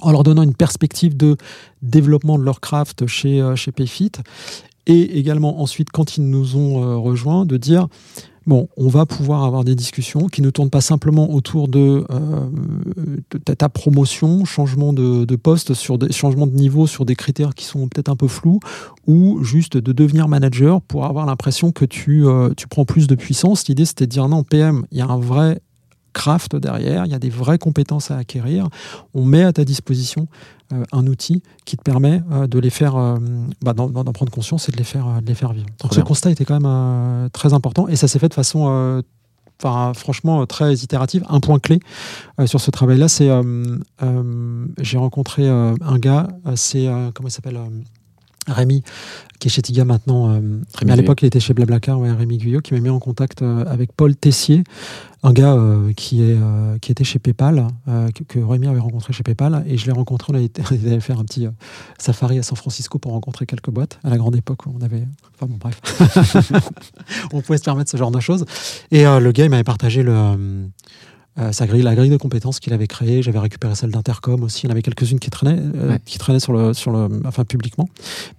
en 0.01 0.13
leur 0.13 0.23
donnant 0.23 0.43
une 0.43 0.55
perspective 0.55 1.17
de 1.17 1.37
développement 1.83 2.39
de 2.39 2.45
leur 2.45 2.61
craft 2.61 3.07
chez, 3.07 3.41
euh, 3.41 3.57
chez 3.57 3.73
Payfit. 3.73 4.13
Et 4.87 5.19
également 5.19 5.61
ensuite, 5.61 5.91
quand 5.91 6.17
ils 6.17 6.29
nous 6.29 6.57
ont 6.57 6.85
euh, 6.85 6.97
rejoints, 6.97 7.45
de 7.45 7.57
dire 7.57 7.89
bon, 8.47 8.69
on 8.77 8.89
va 8.89 9.07
pouvoir 9.07 9.45
avoir 9.45 9.65
des 9.65 9.75
discussions 9.75 10.29
qui 10.29 10.43
ne 10.43 10.51
tournent 10.51 10.71
pas 10.71 10.81
simplement 10.81 11.33
autour 11.33 11.69
de, 11.69 12.05
euh, 12.11 13.21
ta- 13.57 13.69
promotion, 13.69 14.45
changement 14.45 14.93
de, 14.93 15.37
poste, 15.37 15.75
sur 15.75 15.99
des, 15.99 16.13
changement 16.13 16.47
de 16.47 16.55
niveau 16.55 16.87
sur 16.87 17.05
des 17.05 17.17
critères 17.17 17.55
qui 17.55 17.65
sont 17.65 17.89
peut-être 17.89 18.09
un 18.09 18.17
peu 18.17 18.29
flous, 18.29 18.61
ou 19.07 19.43
juste 19.43 19.77
de 19.77 19.93
devenir 19.93 20.29
manager 20.29 20.81
pour 20.81 21.05
avoir 21.05 21.27
l'impression 21.27 21.73
que 21.73 21.85
tu, 21.85 22.25
euh, 22.27 22.51
tu 22.57 22.69
prends 22.69 22.85
plus 22.85 23.07
de 23.07 23.15
puissance. 23.15 23.67
L'idée, 23.69 23.85
c'était 23.85 24.07
de 24.07 24.11
dire 24.11 24.29
non, 24.29 24.45
PM, 24.45 24.87
il 24.93 24.99
y 24.99 25.01
a 25.01 25.07
un 25.07 25.19
vrai 25.19 25.61
craft 26.13 26.57
derrière, 26.57 27.05
il 27.05 27.13
y 27.13 27.15
a 27.15 27.19
des 27.19 27.29
vraies 27.29 27.59
compétences 27.59 28.11
à 28.11 28.17
acquérir. 28.17 28.69
On 29.13 29.25
met 29.25 29.43
à 29.43 29.53
ta 29.53 29.65
disposition 29.65 30.29
un 30.93 31.07
outil 31.07 31.43
qui 31.65 31.77
te 31.77 31.83
permet 31.83 32.23
euh, 32.33 32.47
de 32.47 32.59
les 32.59 32.71
faire, 32.71 32.97
euh, 32.97 33.19
bah, 33.63 33.73
d'en, 33.73 33.89
prendre 34.13 34.33
conscience 34.33 34.69
et 34.69 34.73
de 34.73 34.77
les 34.77 34.85
faire, 34.85 35.07
euh, 35.07 35.21
de 35.21 35.27
les 35.27 35.35
faire 35.35 35.53
vivre. 35.53 35.67
Donc 35.81 35.95
ce 35.95 36.01
constat 36.01 36.31
était 36.31 36.45
quand 36.45 36.55
même 36.55 36.67
euh, 36.67 37.29
très 37.31 37.53
important 37.55 37.89
et 37.89 37.97
ça 37.97 38.09
s'est 38.09 38.19
fait 38.19 38.29
de 38.29 38.35
façon 38.35 38.67
euh, 38.69 39.03
enfin, 39.63 39.93
franchement 39.95 40.43
euh, 40.43 40.47
très 40.47 40.75
itérative. 40.75 41.25
Un 41.29 41.41
point 41.41 41.59
clé 41.59 41.81
euh, 42.41 42.47
sur 42.47 42.61
ce 42.61 42.71
travail-là, 42.71 43.09
c'est 43.09 43.29
euh, 43.29 43.79
euh, 44.03 44.67
j'ai 44.81 44.99
rencontré 44.99 45.49
euh, 45.49 45.75
un 45.81 45.99
gars, 45.99 46.29
euh, 46.47 46.53
c'est 46.57 46.87
euh, 46.87 47.11
comment 47.15 47.29
il 47.29 47.33
s'appelle 47.33 47.57
euh, 47.57 47.69
Rémi, 48.47 48.83
qui 49.39 49.49
est 49.49 49.51
chez 49.51 49.63
Tiga 49.63 49.85
maintenant, 49.85 50.31
euh, 50.31 50.41
mais 50.85 50.93
à 50.93 50.97
l'époque 50.97 51.23
il 51.23 51.27
était 51.27 51.41
chez 51.41 51.55
Blablacar, 51.55 51.99
ouais, 51.99 52.13
Rémi 52.13 52.39
Guyot, 52.39 52.61
qui 52.61 52.75
m'a 52.75 52.81
mis 52.81 52.89
en 52.89 52.99
contact 52.99 53.43
euh, 53.43 53.65
avec 53.67 53.93
Paul 53.93 54.15
Tessier, 54.15 54.65
un 55.23 55.33
gars 55.33 55.55
euh, 55.55 55.93
qui, 55.95 56.23
est, 56.23 56.37
euh, 56.39 56.79
qui 56.79 56.93
était 56.93 57.05
chez 57.05 57.19
PayPal, 57.19 57.67
que, 58.15 58.23
que 58.25 58.39
Rémi 58.39 58.67
avait 58.69 58.81
rencontré 58.81 59.13
chez 59.13 59.23
PayPal, 59.23 59.65
et 59.67 59.77
je 59.77 59.87
l'ai 59.87 59.93
rencontré, 59.93 60.33
on 60.33 60.37
allait 60.37 61.01
faire 61.01 61.19
un 61.19 61.25
petit 61.25 61.49
safari 61.99 62.39
à 62.39 62.43
San 62.43 62.57
Francisco 62.57 62.99
pour 62.99 63.13
rencontrer 63.13 63.47
quelques 63.47 63.71
boîtes, 63.71 63.99
à 64.05 64.11
la 64.11 64.17
grande 64.17 64.37
époque 64.37 64.67
où 64.67 64.75
on 64.79 64.83
avait... 64.83 65.07
Enfin 65.35 65.47
bon, 65.47 65.59
bref. 65.59 65.81
on 67.33 67.41
pouvait 67.41 67.59
se 67.59 67.65
permettre 67.65 67.91
ce 67.91 67.97
genre 67.97 68.11
de 68.11 68.21
choses. 68.21 68.45
Et 68.91 69.05
le 69.05 69.33
gars, 69.33 69.45
il 69.45 69.51
m'avait 69.51 69.65
partagé 69.65 70.03
le... 70.03 70.69
euh, 71.39 71.53
sa 71.53 71.67
grille, 71.67 71.83
la 71.83 71.95
grille 71.95 72.11
de 72.11 72.17
compétences 72.17 72.61
qu'il 72.61 72.73
avait 72.73 72.87
créée, 72.87 73.23
j'avais 73.23 73.39
récupéré 73.39 73.75
celle 73.75 73.91
d'Intercom 73.91 74.43
aussi. 74.43 74.63
Il 74.63 74.65
y 74.65 74.69
en 74.69 74.73
avait 74.73 74.83
quelques-unes 74.83 75.19
qui 75.19 75.31
traînaient, 75.31 75.61
euh, 75.77 75.91
Ouais. 75.93 75.99
qui 76.05 76.19
traînaient 76.19 76.41
sur 76.41 76.53
le, 76.53 76.73
sur 76.75 76.91
le, 76.91 77.09
enfin 77.27 77.45
publiquement. 77.45 77.89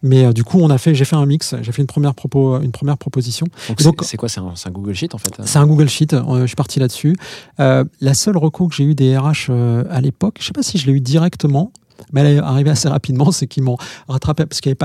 Mais 0.04 0.26
euh, 0.26 0.34
du 0.34 0.44
coup, 0.44 0.60
on 0.60 0.70
a 0.70 0.78
fait, 0.78 0.96
j'ai 0.96 1.06
fait 1.06 1.16
un 1.16 1.26
mix, 1.26 1.56
j'ai 1.62 1.72
fait 1.72 1.82
une 1.82 1.88
première 1.88 2.16
propos, 2.16 2.60
une 2.62 2.72
première 2.72 2.98
proposition. 2.98 3.46
Donc, 3.70 4.02
c'est- 4.04 4.18
quoi 4.18 4.28
C'est 4.30 4.40
un, 4.40 4.72
Google 4.72 4.94
Sheet 4.94 5.14
en 5.14 5.18
fait 5.18 5.34
C'est 5.46 5.60
un 5.60 5.68
Google 5.68 5.90
Sheet. 5.90 6.14
euh, 6.14 6.42
je 6.42 6.48
suis 6.48 6.56
parti 6.56 6.80
là-dessus. 6.80 7.16
Euh, 7.60 7.84
la 8.02 8.14
seule 8.14 8.38
reco 8.38 8.68
que 8.68 8.76
j'ai 8.76 8.84
eu 8.84 8.96
des 8.96 9.18
RH 9.18 9.48
euh, 9.50 9.84
à 9.90 10.02
l'époque, 10.02 10.38
je 10.40 10.46
sais 10.46 10.54
pas 10.54 10.64
si 10.64 10.78
je 10.78 10.88
l'ai 10.88 10.94
eu 10.94 11.02
directement. 11.02 11.72
Mais 12.14 12.22
elle 12.22 12.38
est 12.38 12.40
arrivée 12.40 12.70
assez 12.70 12.88
rapidement, 12.88 13.32
c'est 13.32 13.48
qu'ils 13.48 13.64
m'ont 13.64 13.78
rattrapé 14.08 14.46
parce 14.46 14.62
qu'ils 14.62 14.76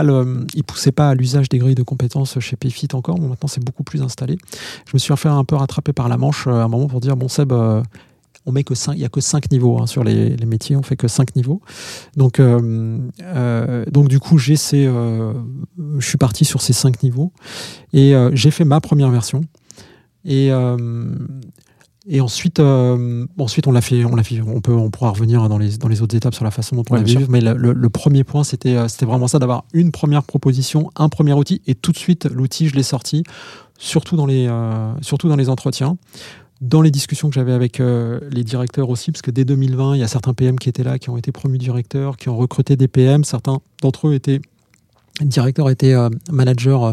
ils 0.54 0.64
poussaient 0.64 0.92
pas 0.92 1.10
à 1.10 1.14
l'usage 1.14 1.48
des 1.48 1.58
grilles 1.58 1.74
de 1.74 1.82
compétences 1.82 2.38
chez 2.40 2.56
Payfit 2.56 2.88
encore. 2.94 3.16
Bon, 3.16 3.28
maintenant 3.28 3.48
c'est 3.48 3.64
beaucoup 3.64 3.84
plus 3.84 4.02
installé. 4.02 4.38
Je 4.86 4.92
me 4.94 4.98
suis 4.98 5.12
fait 5.16 5.28
un 5.28 5.44
peu 5.44 5.56
rattraper 5.56 5.92
par 5.92 6.08
la 6.08 6.16
manche 6.16 6.46
euh, 6.46 6.52
à 6.52 6.64
un 6.64 6.68
moment 6.68 6.88
pour 6.88 7.00
dire 7.00 7.16
bon 7.16 7.28
Seb, 7.28 7.52
euh, 7.52 7.82
on 8.46 8.52
met 8.52 8.64
que 8.64 8.74
cinq, 8.74 8.94
il 8.94 9.00
y 9.00 9.04
a 9.04 9.08
que 9.08 9.20
cinq 9.20 9.50
niveaux 9.52 9.80
hein, 9.80 9.86
sur 9.86 10.02
les, 10.02 10.36
métiers, 10.46 10.76
on 10.76 10.82
fait 10.82 10.96
que 10.96 11.06
cinq 11.06 11.36
niveaux. 11.36 11.60
Donc, 12.16 12.40
euh, 12.40 12.98
donc 13.90 14.08
du 14.08 14.18
coup 14.18 14.38
j'ai 14.38 14.56
ces, 14.56 14.84
je 14.84 16.06
suis 16.06 16.18
parti 16.18 16.44
sur 16.44 16.60
ces 16.60 16.72
cinq 16.72 17.02
niveaux 17.02 17.32
et 17.92 18.14
j'ai 18.32 18.50
fait 18.50 18.64
ma 18.64 18.80
première 18.80 19.10
version. 19.10 19.42
Et, 20.24 20.50
et 22.08 22.20
ensuite, 22.20 22.58
euh, 22.60 23.26
ensuite 23.38 23.66
on 23.66 23.72
l'a 23.72 23.80
fait, 23.80 24.04
on 24.04 24.16
l'a 24.16 24.22
fait, 24.24 24.40
on 24.40 24.60
peut, 24.60 24.72
on 24.74 24.90
pourra 24.90 25.10
revenir 25.10 25.48
dans 25.48 25.58
les 25.58 25.76
dans 25.78 25.88
les 25.88 26.02
autres 26.02 26.16
étapes 26.16 26.34
sur 26.34 26.44
la 26.44 26.50
façon 26.50 26.76
dont 26.76 26.82
on 26.90 26.94
Ouais, 26.94 27.00
l'a 27.00 27.06
vu. 27.20 27.26
Mais 27.28 27.40
le, 27.40 27.54
le- 27.54 27.72
le 27.72 27.88
premier 27.90 28.24
point, 28.24 28.42
c'était 28.44 28.76
euh, 28.76 28.88
c'était 28.88 29.06
vraiment 29.06 29.28
ça 29.28 29.38
d'avoir 29.38 29.64
une 29.72 29.92
première 29.92 30.24
proposition, 30.24 30.90
un 30.96 31.08
premier 31.08 31.32
outil, 31.32 31.62
et 31.66 31.74
tout 31.74 31.92
de 31.92 31.98
suite 31.98 32.24
l'outil, 32.26 32.68
je 32.68 32.74
l'ai 32.74 32.82
sorti, 32.82 33.22
surtout 33.78 34.16
dans 34.16 34.26
les 34.26 34.46
euh, 34.48 34.92
surtout 35.00 35.28
dans 35.28 35.36
les 35.36 35.48
entretiens. 35.48 35.96
Dans 36.60 36.80
les 36.80 36.92
discussions 36.92 37.28
que 37.28 37.34
j'avais 37.34 37.50
avec 37.52 37.80
euh, 37.80 38.20
les 38.30 38.44
directeurs 38.44 38.88
aussi, 38.88 39.10
parce 39.10 39.20
que 39.22 39.32
dès 39.32 39.44
2020, 39.44 39.96
il 39.96 39.98
y 39.98 40.04
a 40.04 40.06
certains 40.08 40.32
PM 40.32 40.60
qui 40.60 40.68
étaient 40.68 40.84
là, 40.84 40.96
qui 41.00 41.10
ont 41.10 41.16
été 41.16 41.32
promus 41.32 41.58
directeurs, 41.58 42.16
qui 42.16 42.28
ont 42.28 42.36
recruté 42.36 42.76
des 42.76 42.86
PM. 42.86 43.24
Certains 43.24 43.58
d'entre 43.82 44.06
eux 44.06 44.14
étaient 44.14 44.40
directeurs, 45.20 45.70
étaient 45.70 45.92
euh, 45.94 46.08
managers, 46.30 46.78
euh, 46.80 46.92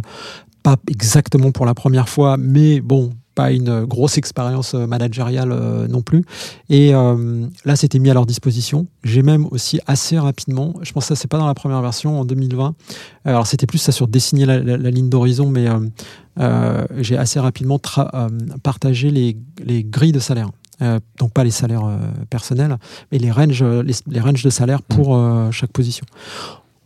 pas 0.64 0.78
exactement 0.88 1.52
pour 1.52 1.66
la 1.68 1.76
première 1.76 2.10
fois, 2.10 2.36
mais 2.38 2.82
bon, 2.82 3.12
pas 3.40 3.52
une 3.52 3.86
grosse 3.86 4.18
expérience 4.18 4.74
euh, 4.74 4.86
managériale 4.88 5.52
euh, 5.52 5.88
non 5.88 6.02
plus. 6.02 6.24
Et 6.70 6.94
euh, 6.94 7.46
là, 7.66 7.76
c'était 7.76 8.00
mis 8.00 8.10
à 8.10 8.14
leur 8.14 8.26
disposition. 8.26 8.88
J'ai 9.04 9.22
même 9.24 9.46
aussi 9.52 9.80
assez 9.88 10.18
rapidement, 10.20 10.74
je 10.82 10.92
pense 10.92 11.06
que 11.08 11.16
ça, 11.16 11.22
c'est 11.22 11.28
pas 11.30 11.38
dans 11.38 11.48
la 11.48 11.54
première 11.54 11.82
version, 11.82 12.20
en 12.20 12.26
2020. 12.26 12.76
Alors, 13.26 13.48
c'était 13.48 13.66
plus 13.68 13.78
ça 13.78 13.92
sur 13.92 14.08
dessiner 14.08 14.46
la, 14.46 14.60
la- 14.60 14.78
la 14.78 14.92
ligne 14.92 15.10
d'horizon, 15.10 15.50
mais 15.50 15.68
j'ai 16.98 17.18
assez 17.18 17.40
rapidement 17.40 17.80
partagé 18.64 19.12
les, 19.12 19.38
les 19.64 19.84
grilles 19.84 20.12
de 20.12 20.20
salaire. 20.20 20.50
Euh, 20.82 21.00
donc 21.18 21.34
pas 21.34 21.44
les 21.44 21.52
salaires 21.52 21.84
euh, 21.86 21.98
personnels, 22.30 22.78
mais 23.12 23.18
les 23.20 23.32
ranges, 23.32 23.64
les, 23.64 23.94
les 24.08 24.20
ranges 24.22 24.44
de 24.44 24.50
salaire 24.50 24.82
pour 24.82 25.14
euh, 25.16 25.52
chaque 25.52 25.72
position. 25.74 26.06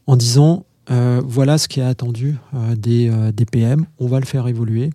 En 0.08 0.16
disant, 0.16 0.66
voilà 1.26 1.58
ce 1.58 1.68
qui 1.68 1.80
est 1.80 1.84
attendu 1.84 2.36
des, 2.76 3.10
des 3.32 3.46
PM, 3.46 3.86
on 4.00 4.08
va 4.08 4.20
le 4.20 4.26
faire 4.26 4.48
évoluer, 4.48 4.90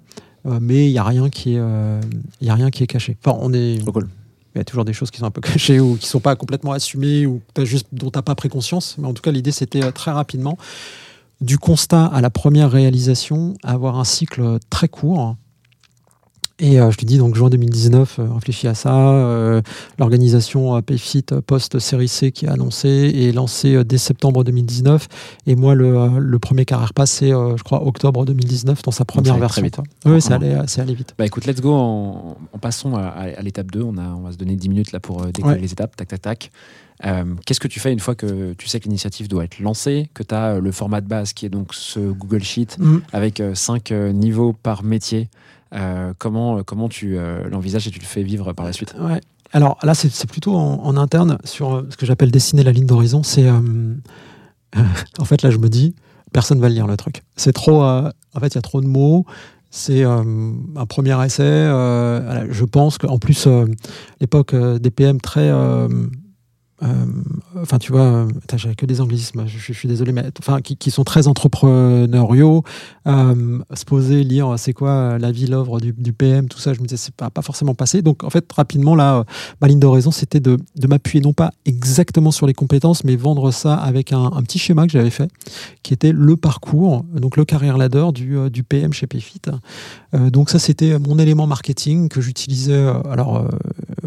mais 0.61 0.87
il 0.87 0.93
n'y 0.93 0.99
a, 0.99 1.05
rien 1.05 1.29
qui 1.31 1.55
est, 1.55 1.59
euh, 1.59 2.01
y 2.41 2.51
a 2.51 2.55
rien 2.55 2.71
qui 2.71 2.83
est 2.83 2.87
caché. 2.87 3.17
Enfin, 3.25 3.37
on 3.41 3.53
est, 3.53 3.85
cool. 3.85 4.09
il 4.55 4.59
y 4.59 4.61
a 4.61 4.65
toujours 4.65 4.85
des 4.85 4.93
choses 4.93 5.11
qui 5.11 5.19
sont 5.19 5.27
un 5.27 5.31
peu 5.31 5.41
cachées 5.53 5.81
ou 5.81 5.97
qui 5.97 6.07
sont 6.07 6.21
pas 6.21 6.37
complètement 6.37 6.73
assumées 6.73 7.27
ou 7.27 7.41
juste, 7.63 7.89
dont 7.93 8.11
tu 8.11 8.19
n'as 8.19 8.23
pas 8.23 8.35
pris 8.35 8.49
conscience. 8.49 8.97
Mais 8.99 9.07
en 9.07 9.15
tout 9.15 9.23
cas, 9.23 9.31
l'idée, 9.31 9.53
c'était 9.53 9.85
euh, 9.85 9.91
très 9.91 10.11
rapidement, 10.11 10.59
du 11.41 11.59
constat 11.59 12.07
à 12.07 12.21
la 12.21 12.31
première 12.31 12.71
réalisation, 12.71 13.55
avoir 13.63 13.99
un 13.99 14.05
cycle 14.05 14.59
très 14.71 14.89
court. 14.89 15.37
Et 16.61 16.81
euh, 16.81 16.91
je 16.91 16.99
lui 16.99 17.07
dis 17.07 17.19
donc 17.19 17.37
juin 17.37 17.51
2019, 17.51 18.19
euh, 18.19 18.33
réfléchis 18.35 18.67
à 18.67 18.75
ça. 18.75 18.93
euh, 18.93 19.63
L'organisation 20.01 20.75
euh, 20.75 20.81
Payfit 20.81 21.23
post-série 21.47 22.09
C 22.09 22.33
qui 22.33 22.47
est 22.47 22.49
annoncée 22.49 22.89
et 22.89 23.31
lancée 23.31 23.85
dès 23.85 23.97
septembre 23.99 24.43
2019. 24.43 25.07
Et 25.47 25.55
moi, 25.55 25.77
le, 25.77 26.19
le 26.19 26.39
premier 26.41 26.65
carrière 26.65 26.95
pass, 26.95 27.13
c'est, 27.13 27.29
je 27.31 27.63
crois, 27.63 27.87
octobre 27.87 28.25
2019 28.25 28.83
dans 28.83 28.91
sa 28.91 29.05
première 29.05 29.37
version. 29.39 29.63
Oui, 30.05 30.21
allait, 30.31 30.57
ça 30.67 30.83
allait 30.83 30.95
vite. 30.95 31.15
Bah 31.17 31.27
écoute, 31.27 31.47
let's 31.47 31.61
go 31.61 31.73
en, 31.75 32.37
en 32.53 32.59
passons 32.59 32.97
à, 32.97 33.41
l'étape 33.41 33.71
2. 33.71 33.83
On, 33.83 33.97
a, 33.97 34.09
on 34.09 34.23
va 34.23 34.33
se 34.33 34.37
donner 34.37 34.57
10 34.57 34.69
minutes 34.69 34.91
là 34.93 34.99
pour 34.99 35.27
décoller 35.27 35.55
Ouais. 35.55 35.61
les 35.61 35.73
étapes, 35.73 35.95
tac 35.95 36.09
tac 36.09 36.21
tac. 36.23 36.51
Euh, 37.07 37.23
Qu'est-ce 37.47 37.61
que 37.61 37.69
tu 37.69 37.79
fais 37.79 37.93
une 37.93 38.01
fois 38.01 38.17
que 38.17 38.55
tu 38.55 38.67
sais 38.67 38.81
que 38.81 38.87
l'initiative 38.87 39.29
doit 39.29 39.45
être 39.45 39.61
lancée, 39.61 40.11
que 40.15 40.25
tu 40.25 40.35
as 40.35 40.59
le 40.59 40.73
format 40.73 41.01
de 41.01 41.07
base 41.07 41.33
qui 41.33 41.47
est 41.47 41.51
donc 41.51 41.73
ce 41.73 42.01
Google 42.01 42.43
Sheet 42.43 42.77
Mm. 42.81 42.99
avec 43.13 43.41
5 43.55 43.93
niveaux 43.93 44.53
par 44.53 44.83
métier 44.83 45.29
comment, 46.19 46.63
comment 46.63 46.89
tu 46.89 47.19
euh, 47.19 47.49
l'envisages 47.49 47.87
et 47.87 47.91
tu 47.91 47.99
le 48.01 48.05
fais 48.05 48.23
vivre 48.23 48.53
par 48.53 48.67
la 48.67 48.73
suite? 48.73 48.95
Ouais. 48.99 49.21
Alors 49.53 49.79
là, 49.83 49.95
c'est 49.95 50.29
plutôt 50.29 50.55
en, 50.55 50.97
interne 50.97 51.39
sur 51.45 51.75
euh, 51.75 51.87
ce 51.91 51.97
que 51.97 52.05
j'appelle 52.05 52.31
dessiner 52.31 52.63
la 52.63 52.73
ligne 52.73 52.87
d'horizon. 52.87 53.23
C'est 53.23 53.47
euh, 53.47 53.95
en 55.19 55.25
fait 55.25 55.43
là, 55.43 55.51
je 55.51 55.59
me 55.59 55.69
dis, 55.69 55.95
personne 56.33 56.61
va 56.61 56.69
lire 56.69 56.87
le 56.87 56.97
truc. 56.97 57.23
C'est 57.37 57.53
trop. 57.53 57.83
euh, 57.83 58.11
en 58.35 58.41
fait, 58.41 58.49
il 58.49 58.55
y 58.57 58.59
a 58.59 58.63
trop 58.63 58.81
de 58.81 58.87
mots. 58.87 59.25
C'est 59.71 60.05
euh, 60.05 60.23
un 60.77 60.87
premier 60.87 61.23
essai. 61.25 61.43
euh, 61.43 62.47
je 62.51 62.65
pense 62.65 62.99
qu'en 62.99 63.19
plus, 63.19 63.47
euh, 63.47 63.67
l'époque 64.21 64.55
euh, 64.55 64.79
des 64.79 64.91
PM 64.91 65.21
très. 65.21 65.51
Euh, 66.83 67.07
enfin, 67.57 67.79
tu 67.79 67.93
vois, 67.93 68.03
euh, 68.03 68.29
j'ai 68.55 68.75
que 68.75 68.87
des 68.87 69.01
anglicismes, 69.01 69.47
je, 69.47 69.59
je 69.59 69.73
suis 69.73 69.89
désolé, 69.89 70.13
mais 70.13 70.25
enfin, 70.39 70.61
qui, 70.61 70.77
qui 70.77 70.91
sont 70.91 71.05
très 71.05 71.27
entrepreneuriaux, 71.27 72.63
euh, 73.07 73.59
se 73.75 73.85
poser, 73.85 74.23
lire 74.23 74.55
c'est 74.59 74.73
quoi 74.73 75.19
la 75.19 75.33
vie, 75.33 75.47
l'œuvre 75.47 75.81
du, 75.81 75.93
du 75.93 76.13
PM, 76.13 76.49
tout 76.49 76.59
ça, 76.59 76.75
je 76.75 76.81
me 76.81 76.87
disais, 76.87 76.97
c'est 76.97 77.15
pas, 77.15 77.31
pas 77.31 77.43
forcément 77.43 77.75
passé. 77.75 78.03
Donc, 78.03 78.23
en 78.23 78.31
fait, 78.31 78.51
rapidement, 78.53 78.95
là, 78.95 79.25
ma 79.61 79.69
ligne 79.69 79.81
de 79.81 79.87
raison, 79.87 80.11
c'était 80.11 80.41
de, 80.41 80.57
de 80.77 80.87
m'appuyer 80.87 81.21
non 81.21 81.33
pas 81.33 81.53
exactement 81.65 82.31
sur 82.31 82.47
les 82.47 82.55
compétences, 82.55 83.03
mais 83.05 83.17
vendre 83.17 83.51
ça 83.51 83.75
avec 83.75 84.13
un, 84.13 84.31
un 84.33 84.43
petit 84.43 84.59
schéma 84.59 84.87
que 84.87 84.93
j'avais 84.93 85.11
fait, 85.11 85.31
qui 85.83 85.95
était 85.95 86.13
le 86.13 86.37
parcours, 86.37 87.05
donc 87.13 87.37
le 87.37 87.45
carrière 87.45 87.77
ladder 87.77 88.07
du, 88.15 88.37
du 88.51 88.63
PM 88.63 88.93
chez 88.93 89.07
Payfit. 89.07 89.43
Euh, 90.15 90.31
donc, 90.31 90.51
ça, 90.51 90.59
c'était 90.59 90.99
mon 90.99 91.19
élément 91.19 91.47
marketing 91.47 92.09
que 92.09 92.21
j'utilisais 92.21 92.87
alors 93.11 93.39
euh, 93.39 93.49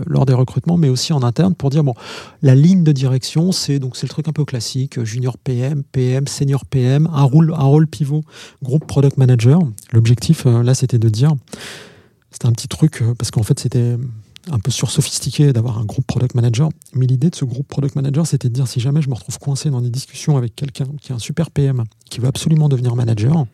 lors 0.05 0.25
des 0.25 0.34
recrutements, 0.34 0.77
mais 0.77 0.89
aussi 0.89 1.13
en 1.13 1.24
interne 1.24 1.55
pour 1.55 1.70
dire, 1.70 1.84
bon, 1.84 1.93
la 2.41 2.55
ligne 2.55 2.84
de 2.84 2.91
direction, 2.91 3.51
c'est 3.51 3.79
donc 3.79 3.96
c'est 3.98 4.05
le 4.05 4.10
truc 4.10 4.27
un 4.27 4.34
peu 4.34 4.46
classique, 4.46 5.03
junior 5.03 5.38
PM, 5.38 5.84
PM, 5.84 6.27
senior 6.27 6.65
PM, 6.65 7.10
un 7.12 7.24
rôle, 7.24 7.53
un 7.53 7.63
rôle 7.63 7.88
pivot, 7.88 8.24
groupe 8.63 8.86
product 8.86 9.17
manager. 9.17 9.60
L'objectif, 9.91 10.46
euh, 10.46 10.63
là, 10.63 10.74
c'était 10.74 11.00
de 11.00 11.10
dire, 11.10 11.34
c'était 12.31 12.48
un 12.48 12.51
petit 12.51 12.67
truc, 12.67 13.01
euh, 13.01 13.13
parce 13.15 13.31
qu'en 13.31 13.43
fait, 13.43 13.60
c'était 13.60 13.98
un 14.50 14.60
peu 14.60 14.72
sursophistiqué 14.72 15.53
d'avoir 15.53 15.77
un 15.77 15.86
groupe 15.86 16.05
product 16.08 16.34
manager. 16.36 16.70
Mais 16.93 17.05
l'idée 17.05 17.29
de 17.29 17.36
ce 17.36 17.46
groupe 17.46 17.67
product 17.67 17.96
manager, 17.96 18.25
c'était 18.25 18.50
de 18.50 18.53
dire, 18.53 18.67
si 18.67 18.79
jamais 18.79 19.01
je 19.01 19.10
me 19.10 19.13
retrouve 19.13 19.38
coincé 19.38 19.70
dans 19.70 19.81
des 19.81 19.89
discussions 19.89 20.38
avec 20.38 20.55
quelqu'un 20.55 20.88
qui 21.00 21.12
est 21.12 21.15
un 21.15 21.20
super 21.20 21.51
PM, 21.51 21.84
qui 22.10 22.20
veut 22.20 22.27
absolument 22.27 22.70
devenir 22.70 22.96
manager, 22.96 23.46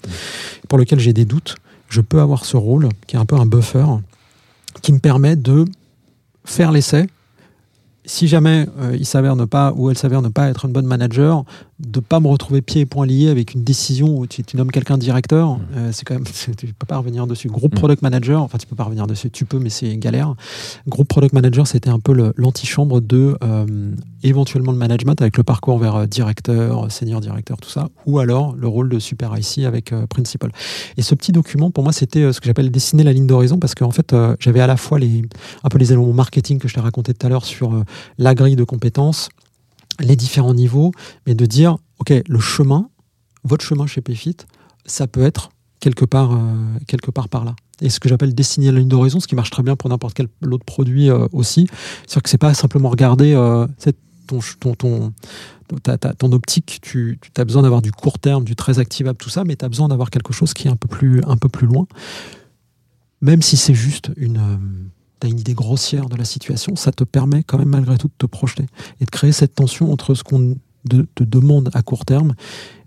pour 0.69 0.77
lequel 0.77 0.99
j'ai 0.99 1.13
des 1.13 1.25
doutes, 1.25 1.55
je 1.89 2.01
peux 2.01 2.21
avoir 2.21 2.45
ce 2.45 2.57
rôle, 2.57 2.89
qui 3.05 3.15
est 3.15 3.19
un 3.19 3.25
peu 3.25 3.35
un 3.35 3.45
buffer, 3.45 3.85
qui 4.81 4.93
me 4.93 4.99
permet 4.99 5.35
de 5.35 5.65
faire 6.47 6.71
l'essai, 6.71 7.07
si 8.05 8.27
jamais 8.27 8.67
euh, 8.79 8.95
il 8.97 9.05
s'avère 9.05 9.35
ne 9.35 9.45
pas 9.45 9.73
ou 9.75 9.89
elle 9.89 9.97
s'avère 9.97 10.21
ne 10.21 10.29
pas 10.29 10.47
être 10.49 10.65
une 10.65 10.71
bonne 10.71 10.87
manager, 10.87 11.43
de 11.79 11.99
pas 11.99 12.19
me 12.19 12.27
retrouver 12.27 12.61
pieds 12.61 12.81
et 12.81 12.85
poings 12.85 13.05
liés 13.05 13.29
avec 13.29 13.53
une 13.53 13.63
décision 13.63 14.17
où 14.17 14.27
tu, 14.27 14.43
tu 14.43 14.57
nommes 14.57 14.71
quelqu'un 14.71 14.97
directeur, 14.97 15.59
euh, 15.75 15.91
c'est 15.91 16.05
quand 16.05 16.15
même 16.15 16.25
tu 16.57 16.67
peux 16.67 16.85
pas 16.85 16.97
revenir 16.97 17.27
dessus. 17.27 17.47
Groupe 17.49 17.75
Mm. 17.77 17.79
product 17.79 18.01
manager, 18.01 18.41
enfin 18.41 18.57
tu 18.57 18.67
peux 18.67 18.75
pas 18.75 18.83
revenir 18.83 19.07
dessus, 19.07 19.29
tu 19.29 19.45
peux 19.45 19.59
mais 19.59 19.69
c'est 19.69 19.95
galère. 19.97 20.35
Groupe 20.87 21.07
product 21.07 21.33
manager, 21.33 21.67
c'était 21.67 21.89
un 21.89 21.99
peu 21.99 22.13
l'antichambre 22.35 23.01
de 23.01 23.37
euh, 23.43 23.91
éventuellement 24.23 24.71
le 24.71 24.77
management 24.77 25.21
avec 25.21 25.37
le 25.37 25.43
parcours 25.43 25.77
vers 25.77 25.95
euh, 25.95 26.05
directeur, 26.05 26.91
senior 26.91 27.21
directeur, 27.21 27.57
tout 27.57 27.69
ça, 27.69 27.89
ou 28.05 28.19
alors 28.19 28.55
le 28.55 28.67
rôle 28.67 28.89
de 28.89 28.99
super 28.99 29.37
IC 29.37 29.65
avec 29.65 29.93
euh, 29.93 30.07
principal. 30.07 30.51
Et 30.97 31.01
ce 31.01 31.15
petit 31.15 31.31
document, 31.31 31.71
pour 31.71 31.83
moi, 31.83 31.93
c'était 31.93 32.21
euh, 32.21 32.33
ce 32.33 32.39
que 32.39 32.47
j'appelle 32.47 32.71
dessiner 32.71 33.03
la 33.03 33.13
ligne 33.13 33.27
d'horizon 33.27 33.59
parce 33.59 33.75
qu'en 33.75 33.91
fait, 33.91 34.13
euh, 34.13 34.35
j'avais 34.39 34.59
à 34.59 34.67
la 34.67 34.77
fois 34.77 34.99
les, 34.99 35.23
un 35.63 35.69
peu 35.69 35.77
les 35.77 35.91
éléments 35.91 36.11
marketing 36.13 36.59
que 36.59 36.67
je 36.67 36.73
t'ai 36.73 36.81
raconté 36.81 37.13
tout 37.13 37.25
à 37.25 37.29
l'heure 37.29 37.45
sur 37.45 37.83
la 38.17 38.35
grille 38.35 38.55
de 38.55 38.63
compétences, 38.63 39.29
les 39.99 40.15
différents 40.15 40.53
niveaux, 40.53 40.91
mais 41.25 41.35
de 41.35 41.45
dire, 41.45 41.77
OK, 41.99 42.13
le 42.27 42.39
chemin, 42.39 42.89
votre 43.43 43.63
chemin 43.65 43.87
chez 43.87 44.01
Payfit, 44.01 44.37
ça 44.85 45.07
peut 45.07 45.23
être 45.23 45.49
quelque 45.79 46.05
part, 46.05 46.33
euh, 46.33 46.37
quelque 46.87 47.11
part 47.11 47.29
par 47.29 47.45
là. 47.45 47.55
Et 47.81 47.89
ce 47.89 47.99
que 47.99 48.09
j'appelle 48.09 48.33
dessiner 48.33 48.71
la 48.71 48.79
ligne 48.79 48.87
d'horizon, 48.87 49.19
ce 49.19 49.27
qui 49.27 49.35
marche 49.35 49.51
très 49.51 49.63
bien 49.63 49.75
pour 49.75 49.89
n'importe 49.89 50.15
quel 50.15 50.27
autre 50.51 50.65
produit 50.65 51.09
euh, 51.09 51.27
aussi, 51.31 51.67
c'est-à-dire 52.07 52.23
que 52.23 52.29
c'est 52.29 52.37
pas 52.37 52.53
simplement 52.53 52.89
regarder, 52.89 53.33
euh, 53.33 53.67
ton, 54.27 54.39
ton, 54.59 54.73
ton, 54.75 55.77
ta- 55.83 55.97
ton 55.97 56.31
optique, 56.31 56.79
tu, 56.81 57.19
tu 57.21 57.41
as 57.41 57.45
besoin 57.45 57.61
d'avoir 57.61 57.81
du 57.81 57.91
court 57.91 58.19
terme, 58.19 58.43
du 58.43 58.55
très 58.55 58.79
activable, 58.79 59.17
tout 59.17 59.29
ça, 59.29 59.43
mais 59.43 59.55
tu 59.55 59.63
as 59.63 59.69
besoin 59.69 59.87
d'avoir 59.87 60.09
quelque 60.09 60.33
chose 60.33 60.53
qui 60.53 60.67
est 60.67 60.71
un 60.71 60.75
peu 60.75 60.87
plus, 60.87 61.21
un 61.25 61.37
peu 61.37 61.49
plus 61.49 61.67
loin. 61.67 61.85
Même 63.21 63.41
si 63.41 63.57
c'est 63.57 63.73
juste 63.73 64.11
une, 64.17 64.39
euh, 65.17 65.27
t'as 65.27 65.27
une 65.27 65.39
idée 65.39 65.53
grossière 65.53 66.07
de 66.07 66.15
la 66.15 66.25
situation, 66.25 66.75
ça 66.75 66.91
te 66.91 67.03
permet 67.03 67.43
quand 67.43 67.57
même 67.57 67.69
malgré 67.69 67.97
tout 67.97 68.07
de 68.07 68.13
te 68.17 68.25
projeter 68.25 68.65
et 69.01 69.05
de 69.05 69.09
créer 69.09 69.31
cette 69.31 69.55
tension 69.55 69.91
entre 69.91 70.13
ce 70.13 70.23
qu'on 70.23 70.55
te 70.87 71.23
demande 71.23 71.69
à 71.73 71.81
court 71.81 72.05
terme 72.05 72.33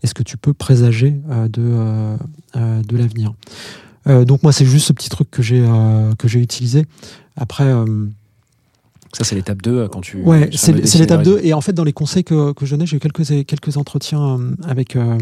et 0.03 0.07
ce 0.07 0.15
que 0.15 0.23
tu 0.23 0.37
peux 0.37 0.53
présager 0.53 1.21
euh, 1.31 1.49
de, 1.49 1.63
euh, 1.63 2.17
euh, 2.57 2.83
de 2.83 2.97
l'avenir. 2.97 3.35
Donc 4.07 4.43
moi 4.43 4.51
c'est 4.51 4.65
juste 4.65 4.87
ce 4.87 4.93
petit 4.95 5.11
truc 5.11 5.31
que 5.31 5.43
j'ai 5.43 5.63
que 6.19 6.27
j'ai 6.27 6.41
utilisé. 6.41 6.87
Après 7.37 7.71
Ça, 9.13 9.25
c'est 9.25 9.35
l'étape 9.35 9.61
2 9.63 9.89
quand 9.89 10.01
tu. 10.01 10.19
Ouais, 10.23 10.51
c'est 10.53 10.73
l'étape 10.73 11.23
dessiner 11.23 11.41
2. 11.41 11.41
Et 11.43 11.53
en 11.53 11.61
fait, 11.61 11.73
dans 11.73 11.85
les 11.85 11.93
conseils 11.93 12.23
que, 12.23 12.53
que 12.53 12.65
je 12.65 12.75
donnais, 12.77 12.87
j'ai 12.87 12.97
eu 12.97 13.01
quelques, 13.01 13.27
quelques 13.45 13.77
entretiens 13.77 14.39
euh, 14.39 14.55
avec, 14.65 14.95
euh, 14.95 15.19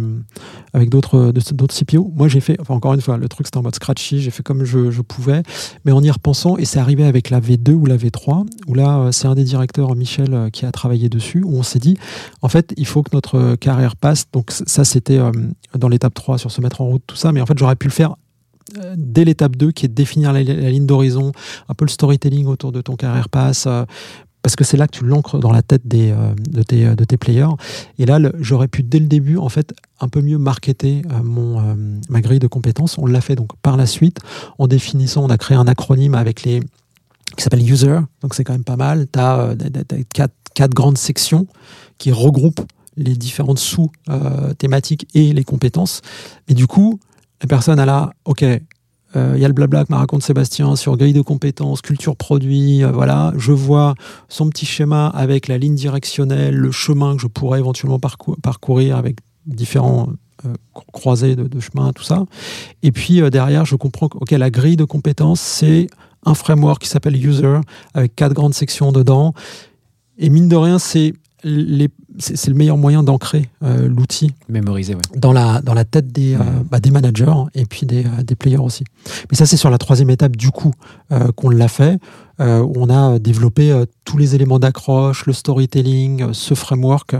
avec 0.75 0.90
d'autres 0.90 1.33
CPO. 1.33 2.12
Moi, 2.14 2.28
j'ai 2.28 2.40
fait, 2.40 2.57
enfin, 2.61 2.75
encore 2.75 2.95
une 2.95 3.00
fois, 3.00 3.16
le 3.16 3.28
truc 3.28 3.47
c'était 3.47 3.57
en 3.57 3.62
mode 3.62 3.75
scratchy, 3.75 4.21
j'ai 4.21 4.30
fait 4.30 4.42
comme 4.42 4.64
je, 4.64 4.90
je 4.90 5.00
pouvais. 5.00 5.42
Mais 5.85 5.92
en 5.92 6.02
y 6.02 6.11
repensant, 6.11 6.57
et 6.59 6.64
c'est 6.64 6.78
arrivé 6.78 7.04
avec 7.04 7.30
la 7.30 7.40
V2 7.40 7.73
ou 7.73 7.87
la 7.87 7.97
V3, 7.97 8.47
où 8.66 8.75
là, 8.75 8.99
euh, 8.99 9.12
c'est 9.12 9.26
un 9.26 9.35
des 9.35 9.45
directeurs, 9.45 9.95
Michel, 9.95 10.35
euh, 10.35 10.50
qui 10.50 10.66
a 10.66 10.73
travaillé 10.73 11.09
dessus, 11.09 11.42
où 11.42 11.57
on 11.57 11.62
s'est 11.62 11.78
dit, 11.78 11.97
en 12.42 12.49
fait, 12.49 12.75
il 12.76 12.87
faut 12.87 13.02
que 13.02 13.11
notre 13.14 13.54
carrière 13.57 13.97
passe. 13.97 14.26
Donc, 14.33 14.50
ça, 14.50 14.85
c'était 14.85 15.18
euh, 15.18 15.33
dans 15.76 15.88
l'étape 15.88 16.14
3 16.14 16.38
sur 16.38 16.50
se 16.50 16.61
mettre 16.61 16.80
en 16.80 16.87
route, 16.87 17.02
tout 17.07 17.16
ça. 17.16 17.33
Mais 17.33 17.40
en 17.40 17.47
fait, 17.47 17.59
j'aurais 17.59 17.76
pu 17.76 17.87
le 17.87 17.92
faire 17.92 18.12
euh, 18.12 18.14
dès 18.97 19.25
l'étape 19.25 19.57
2 19.57 19.73
qui 19.73 19.87
est 19.87 19.89
de 19.89 19.95
définir 19.95 20.33
la, 20.33 20.43
ligne 20.43 20.87
d'horizon, 20.87 21.33
un 21.69 21.75
peu 21.75 21.85
le 21.85 21.91
storytelling 21.91 22.47
autour 22.47 22.73
de 22.73 22.81
ton 22.81 22.97
carrière 22.97 23.29
pass, 23.29 23.67
euh, 23.67 23.85
parce 24.43 24.57
que 24.57 24.65
c'est 24.65 24.77
là 24.77 24.87
que 24.87 24.97
tu 24.97 25.05
l'ancres 25.05 25.39
dans 25.39 25.53
la 25.53 25.63
tête 25.63 25.87
des, 25.87 26.11
euh, 26.11 26.33
de, 26.39 26.63
tes, 26.63 26.95
de 26.95 27.05
tes 27.05 27.17
players. 27.17 27.55
Et 27.99 28.07
là, 28.07 28.19
j'aurais 28.39 28.69
pu 28.69 28.83
dès 28.83 28.99
le 28.99 29.07
début, 29.07 29.37
en 29.37 29.49
fait, 29.49 29.75
un 30.01 30.09
peu 30.09 30.21
mieux 30.21 30.39
marketer 30.39 31.03
euh, 31.13 31.23
mon, 31.23 31.59
euh, 31.59 31.75
ma 32.09 32.21
grille 32.21 32.39
de 32.39 32.47
compétences. 32.47 32.99
On 32.99 33.07
l'a 33.07 33.21
fait 33.21 33.35
donc 33.35 33.51
par 33.63 33.77
la 33.77 33.87
suite, 33.87 34.21
en 34.59 34.67
définissant, 34.67 35.25
on 35.25 35.31
a 35.31 35.39
créé 35.39 35.57
un 35.57 35.67
acronyme 35.67 36.15
avec 36.15 36.45
les 36.45 36.61
qui 37.37 37.45
s'appelle 37.45 37.71
User, 37.71 37.99
donc 38.23 38.35
c'est 38.35 38.43
quand 38.43 38.55
même 38.55 38.65
pas 38.65 38.77
mal. 38.77 39.07
Tu 39.13 39.19
as, 39.19 39.55
quatre, 40.15 40.33
quatre 40.55 40.73
grandes 40.73 40.97
sections 40.97 41.47
qui 41.99 42.11
regroupent 42.11 42.63
les 42.97 43.15
différentes 43.15 43.59
sous-thématiques 43.59 45.07
et 45.15 45.35
les 45.35 45.45
compétences. 45.45 46.01
Et 46.49 46.55
du 46.55 46.67
coup, 46.67 46.99
la 47.42 47.47
personne, 47.49 47.78
elle 47.78 47.88
a, 47.88 48.11
OK, 48.25 48.42
euh, 48.42 49.33
il 49.37 49.40
y 49.40 49.45
a 49.45 49.49
le 49.49 49.54
blabla 49.54 49.85
que 49.85 49.92
m'a 49.92 49.99
raconte 49.99 50.23
Sébastien 50.23 50.76
sur 50.76 50.97
grille 50.97 51.12
de 51.14 51.23
compétences, 51.23 51.80
culture 51.80 52.14
produit, 52.16 52.85
euh, 52.85 52.90
voilà. 52.92 53.33
Je 53.38 53.52
vois 53.52 53.95
son 54.28 54.49
petit 54.50 54.66
schéma 54.66 55.07
avec 55.09 55.49
la 55.49 55.57
ligne 55.57 55.75
directionnelle, 55.75 56.54
le 56.54 56.71
chemin 56.71 57.16
que 57.16 57.23
je 57.23 57.26
pourrais 57.26 57.59
éventuellement 57.61 57.99
parcou- 57.99 58.37
parcourir 58.42 58.97
avec 58.97 59.18
différents 59.47 60.11
euh, 60.45 60.52
cro- 60.75 60.85
croisés 60.92 61.37
de, 61.37 61.45
de 61.49 61.61
chemin, 61.61 61.92
tout 61.92 62.02
ça. 62.02 62.25
Et 62.83 62.92
puis 62.92 63.23
derrière, 63.30 63.64
je 63.64 63.76
comprends 63.76 64.09
que 64.09 64.35
la 64.35 64.50
grille 64.50 64.76
de 64.76 64.85
compétences, 64.85 65.40
c'est 65.40 65.87
un 66.26 66.35
framework 66.35 66.83
qui 66.83 66.88
s'appelle 66.88 67.16
User 67.16 67.59
avec 67.95 68.14
quatre 68.14 68.35
grandes 68.35 68.54
sections 68.54 68.92
dedans. 68.92 69.33
Et 70.18 70.28
mine 70.28 70.49
de 70.49 70.57
rien, 70.57 70.78
c'est 70.78 71.14
les- 71.45 71.88
c'est 72.19 72.49
le 72.49 72.55
meilleur 72.55 72.77
moyen 72.77 73.03
d'ancrer 73.03 73.49
euh, 73.63 73.89
l'outil 73.89 74.33
Mémoriser, 74.49 74.95
ouais. 74.95 75.01
dans 75.17 75.33
la, 75.33 75.61
dans 75.63 75.75
la 75.75 75.85
tête 75.85 76.13
des, 76.13 76.35
euh, 76.35 76.39
bah, 76.71 76.81
des 76.81 76.91
managers 76.91 77.33
et 77.55 77.65
puis 77.65 77.87
des, 77.87 78.05
euh, 78.05 78.23
des 78.23 78.35
players 78.35 78.59
aussi. 78.59 78.85
Mais 79.31 79.37
ça, 79.37 79.47
c'est 79.47 79.57
sur 79.57 79.71
la 79.71 79.79
troisième 79.79 80.11
étape 80.11 80.37
du 80.37 80.51
coup 80.51 80.73
qu'on 81.37 81.49
l'a 81.49 81.69
fait, 81.69 81.99
où 82.41 82.73
on 82.77 82.91
a 82.91 83.19
développé 83.19 83.85
tous 84.05 84.19
les 84.19 84.35
éléments 84.35 84.59
d'accroche, 84.59 85.27
le 85.27 85.33
storytelling, 85.33 86.33
ce 86.33 86.55
framework. 86.55 87.17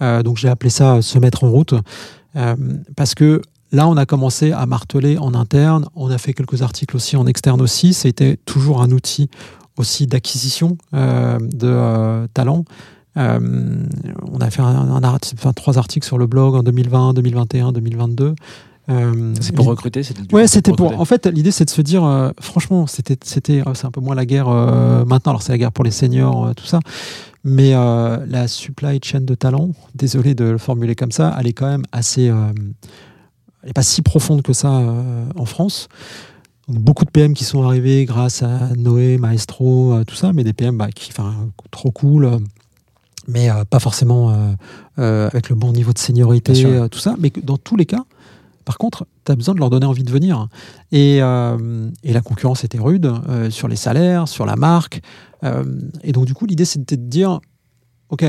Donc 0.00 0.38
j'ai 0.38 0.48
appelé 0.48 0.70
ça 0.70 1.02
se 1.02 1.18
mettre 1.18 1.44
en 1.44 1.50
route, 1.50 1.74
parce 2.96 3.14
que 3.14 3.42
là, 3.72 3.86
on 3.88 3.96
a 3.96 4.06
commencé 4.06 4.52
à 4.52 4.64
marteler 4.66 5.18
en 5.18 5.34
interne, 5.34 5.86
on 5.94 6.10
a 6.10 6.18
fait 6.18 6.32
quelques 6.32 6.62
articles 6.62 6.96
aussi 6.96 7.16
en 7.16 7.26
externe 7.26 7.60
aussi, 7.60 7.94
c'était 7.94 8.38
toujours 8.44 8.82
un 8.82 8.90
outil 8.90 9.28
aussi 9.78 10.06
d'acquisition 10.06 10.76
euh, 10.94 11.38
de 11.40 11.68
euh, 11.68 12.26
talents. 12.34 12.64
Euh, 13.16 13.84
on 14.32 14.38
a 14.40 14.50
fait 14.50 14.62
un, 14.62 14.66
un 14.66 15.02
art- 15.02 15.18
enfin, 15.34 15.52
trois 15.52 15.78
articles 15.78 16.06
sur 16.06 16.18
le 16.18 16.26
blog 16.26 16.54
en 16.54 16.62
2020, 16.62 17.14
2021, 17.14 17.72
2022. 17.72 18.34
Euh, 18.88 19.34
C'est 19.40 19.52
pour 19.52 19.66
recruter 19.66 20.02
c'était 20.04 20.22
Ouais, 20.32 20.46
c'était 20.46 20.70
pour. 20.72 21.00
En 21.00 21.04
fait, 21.04 21.26
l'idée, 21.26 21.50
c'est 21.50 21.64
de 21.64 21.70
se 21.70 21.82
dire, 21.82 22.04
euh, 22.04 22.30
franchement, 22.40 22.86
c'était, 22.86 23.16
c'était, 23.24 23.62
euh, 23.66 23.74
c'est 23.74 23.86
un 23.86 23.90
peu 23.90 24.00
moins 24.00 24.14
la 24.14 24.26
guerre 24.26 24.48
euh, 24.48 25.04
maintenant. 25.04 25.30
Alors, 25.32 25.42
c'est 25.42 25.50
la 25.52 25.58
guerre 25.58 25.72
pour 25.72 25.82
les 25.84 25.90
seniors, 25.90 26.54
tout 26.54 26.66
ça. 26.66 26.78
Mais 27.42 27.72
la 27.72 28.48
supply 28.48 28.98
chain 29.02 29.20
de 29.22 29.34
talent, 29.34 29.70
désolé 29.94 30.34
de 30.34 30.44
le 30.44 30.58
formuler 30.58 30.94
comme 30.94 31.12
ça, 31.12 31.34
elle 31.38 31.46
est 31.46 31.52
quand 31.52 31.68
même 31.68 31.84
assez. 31.92 32.24
elle 32.26 32.52
n'est 33.64 33.72
pas 33.72 33.82
si 33.82 34.02
profonde 34.02 34.42
que 34.42 34.52
ça 34.52 34.70
en 35.36 35.44
France. 35.46 35.88
Donc, 36.68 36.80
beaucoup 36.80 37.04
de 37.04 37.10
PM 37.10 37.34
qui 37.34 37.44
sont 37.44 37.62
arrivés 37.62 38.04
grâce 38.04 38.42
à 38.42 38.70
Noé, 38.76 39.18
Maestro, 39.18 39.96
tout 40.06 40.16
ça, 40.16 40.32
mais 40.32 40.42
des 40.44 40.52
PM 40.52 40.76
bah, 40.76 40.88
qui, 40.92 41.10
enfin, 41.12 41.34
trop 41.70 41.92
cool, 41.92 42.28
mais 43.28 43.50
euh, 43.50 43.64
pas 43.64 43.80
forcément 43.80 44.30
euh, 44.30 44.52
euh, 44.98 45.28
avec 45.28 45.48
le 45.48 45.56
bon 45.56 45.72
niveau 45.72 45.92
de 45.92 45.98
seniorité, 45.98 46.52
tout 46.90 46.98
ça. 46.98 47.14
Mais 47.18 47.32
dans 47.42 47.56
tous 47.56 47.76
les 47.76 47.86
cas, 47.86 48.04
par 48.66 48.78
contre, 48.78 49.06
tu 49.24 49.32
as 49.32 49.36
besoin 49.36 49.54
de 49.54 49.60
leur 49.60 49.70
donner 49.70 49.86
envie 49.86 50.02
de 50.02 50.10
venir. 50.10 50.48
Et, 50.90 51.18
euh, 51.22 51.88
et 52.02 52.12
la 52.12 52.20
concurrence 52.20 52.64
était 52.64 52.80
rude 52.80 53.06
euh, 53.28 53.48
sur 53.48 53.68
les 53.68 53.76
salaires, 53.76 54.26
sur 54.26 54.44
la 54.44 54.56
marque. 54.56 55.00
Euh, 55.44 55.64
et 56.02 56.12
donc, 56.12 56.26
du 56.26 56.34
coup, 56.34 56.46
l'idée, 56.46 56.64
c'était 56.64 56.96
de 56.96 57.08
dire 57.08 57.40
OK, 58.08 58.24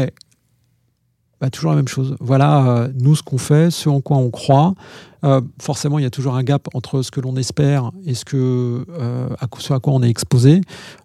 bah, 1.41 1.49
toujours 1.49 1.71
la 1.71 1.77
même 1.77 1.87
chose. 1.87 2.15
Voilà, 2.19 2.67
euh, 2.67 2.87
nous, 2.99 3.15
ce 3.15 3.23
qu'on 3.23 3.39
fait, 3.39 3.71
ce 3.71 3.89
en 3.89 3.99
quoi 3.99 4.17
on 4.17 4.29
croit. 4.29 4.75
Euh, 5.23 5.41
forcément, 5.59 5.97
il 5.97 6.03
y 6.03 6.05
a 6.05 6.11
toujours 6.11 6.35
un 6.35 6.43
gap 6.43 6.67
entre 6.75 7.01
ce 7.01 7.09
que 7.09 7.19
l'on 7.19 7.35
espère 7.35 7.91
et 8.05 8.13
ce, 8.13 8.23
que, 8.23 8.85
euh, 8.89 9.29
à, 9.39 9.47
ce 9.57 9.73
à 9.73 9.79
quoi 9.79 9.93
on 9.93 10.03
est 10.03 10.09
exposé. 10.09 10.61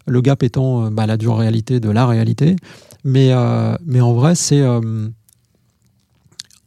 Le 0.07 0.21
gap 0.21 0.43
étant 0.43 0.91
bah, 0.91 1.07
la 1.07 1.17
dure 1.17 1.39
réalité 1.39 1.81
de 1.81 1.89
la 1.89 2.07
réalité. 2.07 2.57
Mais, 3.05 3.33
euh, 3.33 3.77
mais 3.85 4.01
en 4.01 4.13
vrai, 4.13 4.35
c'est. 4.35 4.61
euh, 4.61 5.09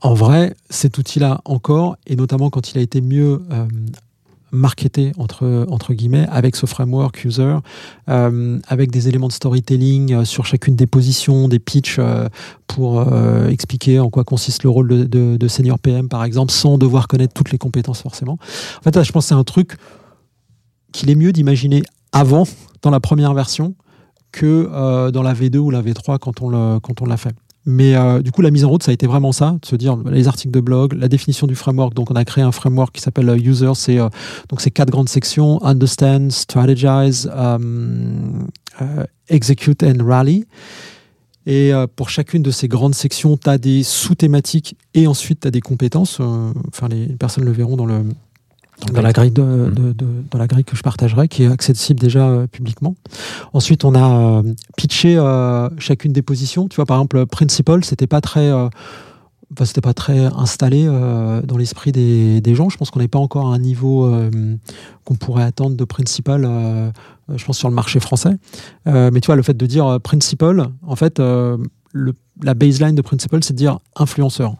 en 0.01 0.13
vrai, 0.13 0.55
cet 0.69 0.97
outil-là 0.99 1.41
encore, 1.45 1.97
et 2.05 2.15
notamment 2.15 2.51
quand 2.51 2.71
il 2.71 2.77
a 2.77 2.81
été 2.81 3.01
mieux 3.01 3.41
euh, 3.51 3.65
marketé 4.51 5.13
entre, 5.17 5.65
entre 5.67 5.93
guillemets, 5.95 6.27
avec 6.29 6.55
ce 6.55 6.67
framework 6.67 7.25
user, 7.25 7.55
avec 8.05 8.91
des 8.91 9.07
éléments 9.07 9.29
de 9.29 9.33
storytelling 9.33 10.23
sur 10.23 10.45
chacune 10.45 10.75
des 10.75 10.85
positions, 10.85 11.47
des 11.47 11.57
pitchs 11.57 11.99
pour 12.67 13.03
expliquer 13.49 13.99
en 13.99 14.11
quoi 14.11 14.23
consiste 14.23 14.63
le 14.63 14.69
rôle 14.69 14.87
de, 14.87 15.03
de, 15.05 15.37
de 15.37 15.47
senior 15.47 15.79
PM, 15.79 16.07
par 16.07 16.23
exemple, 16.23 16.51
sans 16.51 16.77
devoir 16.77 17.07
connaître 17.07 17.33
toutes 17.33 17.51
les 17.51 17.57
compétences 17.57 18.01
forcément. 18.03 18.37
En 18.77 18.81
fait, 18.83 18.95
là, 18.95 19.01
je 19.01 19.11
pense 19.11 19.25
que 19.25 19.29
c'est 19.29 19.33
un 19.35 19.43
truc 19.43 19.75
qu'il 20.91 21.09
est 21.09 21.15
mieux 21.15 21.33
d'imaginer 21.33 21.81
avant, 22.11 22.43
dans 22.83 22.91
la 22.91 22.99
première 22.99 23.33
version, 23.33 23.73
que 24.39 24.69
euh, 24.71 25.11
dans 25.11 25.23
la 25.23 25.33
V2 25.33 25.57
ou 25.57 25.69
la 25.71 25.81
V3 25.81 26.19
quand 26.19 26.41
on 26.41 26.49
le- 26.49 26.79
quand 26.79 27.01
on 27.01 27.05
l'a 27.05 27.17
fait. 27.17 27.33
Mais 27.67 27.95
euh, 27.95 28.21
du 28.21 28.31
coup, 28.31 28.41
la 28.43 28.51
mise 28.51 28.63
en 28.63 28.69
route, 28.69 28.83
ça 28.83 28.91
a 28.91 28.93
été 28.93 29.07
vraiment 29.07 29.31
ça, 29.31 29.57
de 29.59 29.65
se 29.65 29.75
dire 29.75 29.97
les 30.11 30.27
articles 30.27 30.51
de 30.53 30.59
blog, 30.59 30.93
la 30.93 31.07
définition 31.07 31.47
du 31.47 31.55
framework. 31.55 31.95
Donc, 31.95 32.11
on 32.11 32.15
a 32.15 32.23
créé 32.23 32.43
un 32.43 32.51
framework 32.51 32.93
qui 32.93 33.01
s'appelle 33.01 33.27
euh, 33.29 33.37
User. 33.37 33.71
C'est 33.73 33.97
donc 34.49 34.59
c'est 34.61 34.69
quatre 34.71 34.91
grandes 34.91 35.09
sections 35.09 35.63
Understand, 35.63 36.29
Strategize, 36.29 37.27
Execute 39.29 39.83
and 39.83 40.03
Rally. 40.05 40.45
Et 41.47 41.71
pour 41.95 42.09
chacune 42.09 42.41
de 42.41 42.49
ces 42.51 42.67
grandes 42.67 42.95
sections, 42.95 43.37
tu 43.37 43.49
as 43.49 43.57
des 43.59 43.83
sous-thématiques 43.83 44.75
et 44.95 45.05
ensuite 45.07 45.41
tu 45.41 45.47
as 45.47 45.51
des 45.51 45.61
compétences. 45.61 46.19
Enfin, 46.19 46.87
les 46.89 47.05
personnes 47.17 47.45
le 47.45 47.51
verront 47.51 47.77
dans 47.77 47.85
le 47.85 48.01
dans 48.91 49.01
la 49.01 49.13
grille 49.13 49.31
de, 49.31 49.71
de- 49.73 49.93
de- 49.93 50.23
dans 50.31 50.37
la 50.37 50.47
grille 50.47 50.65
que 50.65 50.75
je 50.75 50.81
partagerai, 50.83 51.27
qui 51.27 51.43
est 51.43 51.47
accessible 51.51 51.99
déjà 51.99 52.27
euh, 52.27 52.47
publiquement. 52.47 52.95
Ensuite, 53.53 53.85
on 53.85 53.95
a 53.95 54.39
euh, 54.39 54.53
pitché 54.77 55.17
euh, 55.17 55.69
chacune 55.77 56.11
des 56.13 56.21
positions. 56.21 56.67
Tu 56.67 56.75
vois, 56.75 56.85
par 56.85 56.97
exemple, 56.97 57.25
Principal, 57.25 57.83
c'était 57.85 58.07
pas 58.07 58.21
très, 58.21 58.51
enfin, 58.51 58.69
c'était 59.63 59.81
pas 59.81 59.93
très 59.93 60.25
installé 60.35 60.85
euh, 60.87 61.41
dans 61.41 61.57
l'esprit 61.57 61.91
des, 61.93 62.41
des 62.41 62.53
gens. 62.55 62.69
Je 62.69 62.77
pense 62.77 62.91
qu'on 62.91 62.99
n'est 62.99 63.07
pas 63.07 63.19
encore 63.19 63.47
à 63.47 63.55
un 63.55 63.59
niveau 63.59 64.05
euh, 64.05 64.29
qu'on 65.05 65.15
pourrait 65.15 65.43
attendre 65.43 65.75
de 65.77 65.85
Principal. 65.85 66.43
euh, 66.45 66.91
je 67.33 67.43
pense 67.45 67.57
sur 67.57 67.69
le 67.69 67.75
marché 67.75 67.99
français. 67.99 68.37
Mais 68.85 69.19
tu 69.21 69.25
vois, 69.27 69.35
le 69.35 69.41
fait 69.41 69.55
de 69.57 69.65
dire 69.65 69.99
Principal, 70.03 70.67
en 70.85 70.95
fait, 70.95 71.17
le- 71.19 72.13
la 72.43 72.53
baseline 72.53 72.93
de 72.93 73.01
Principal, 73.01 73.43
c'est 73.43 73.53
de 73.53 73.57
dire 73.57 73.79
influenceur. 73.95 74.55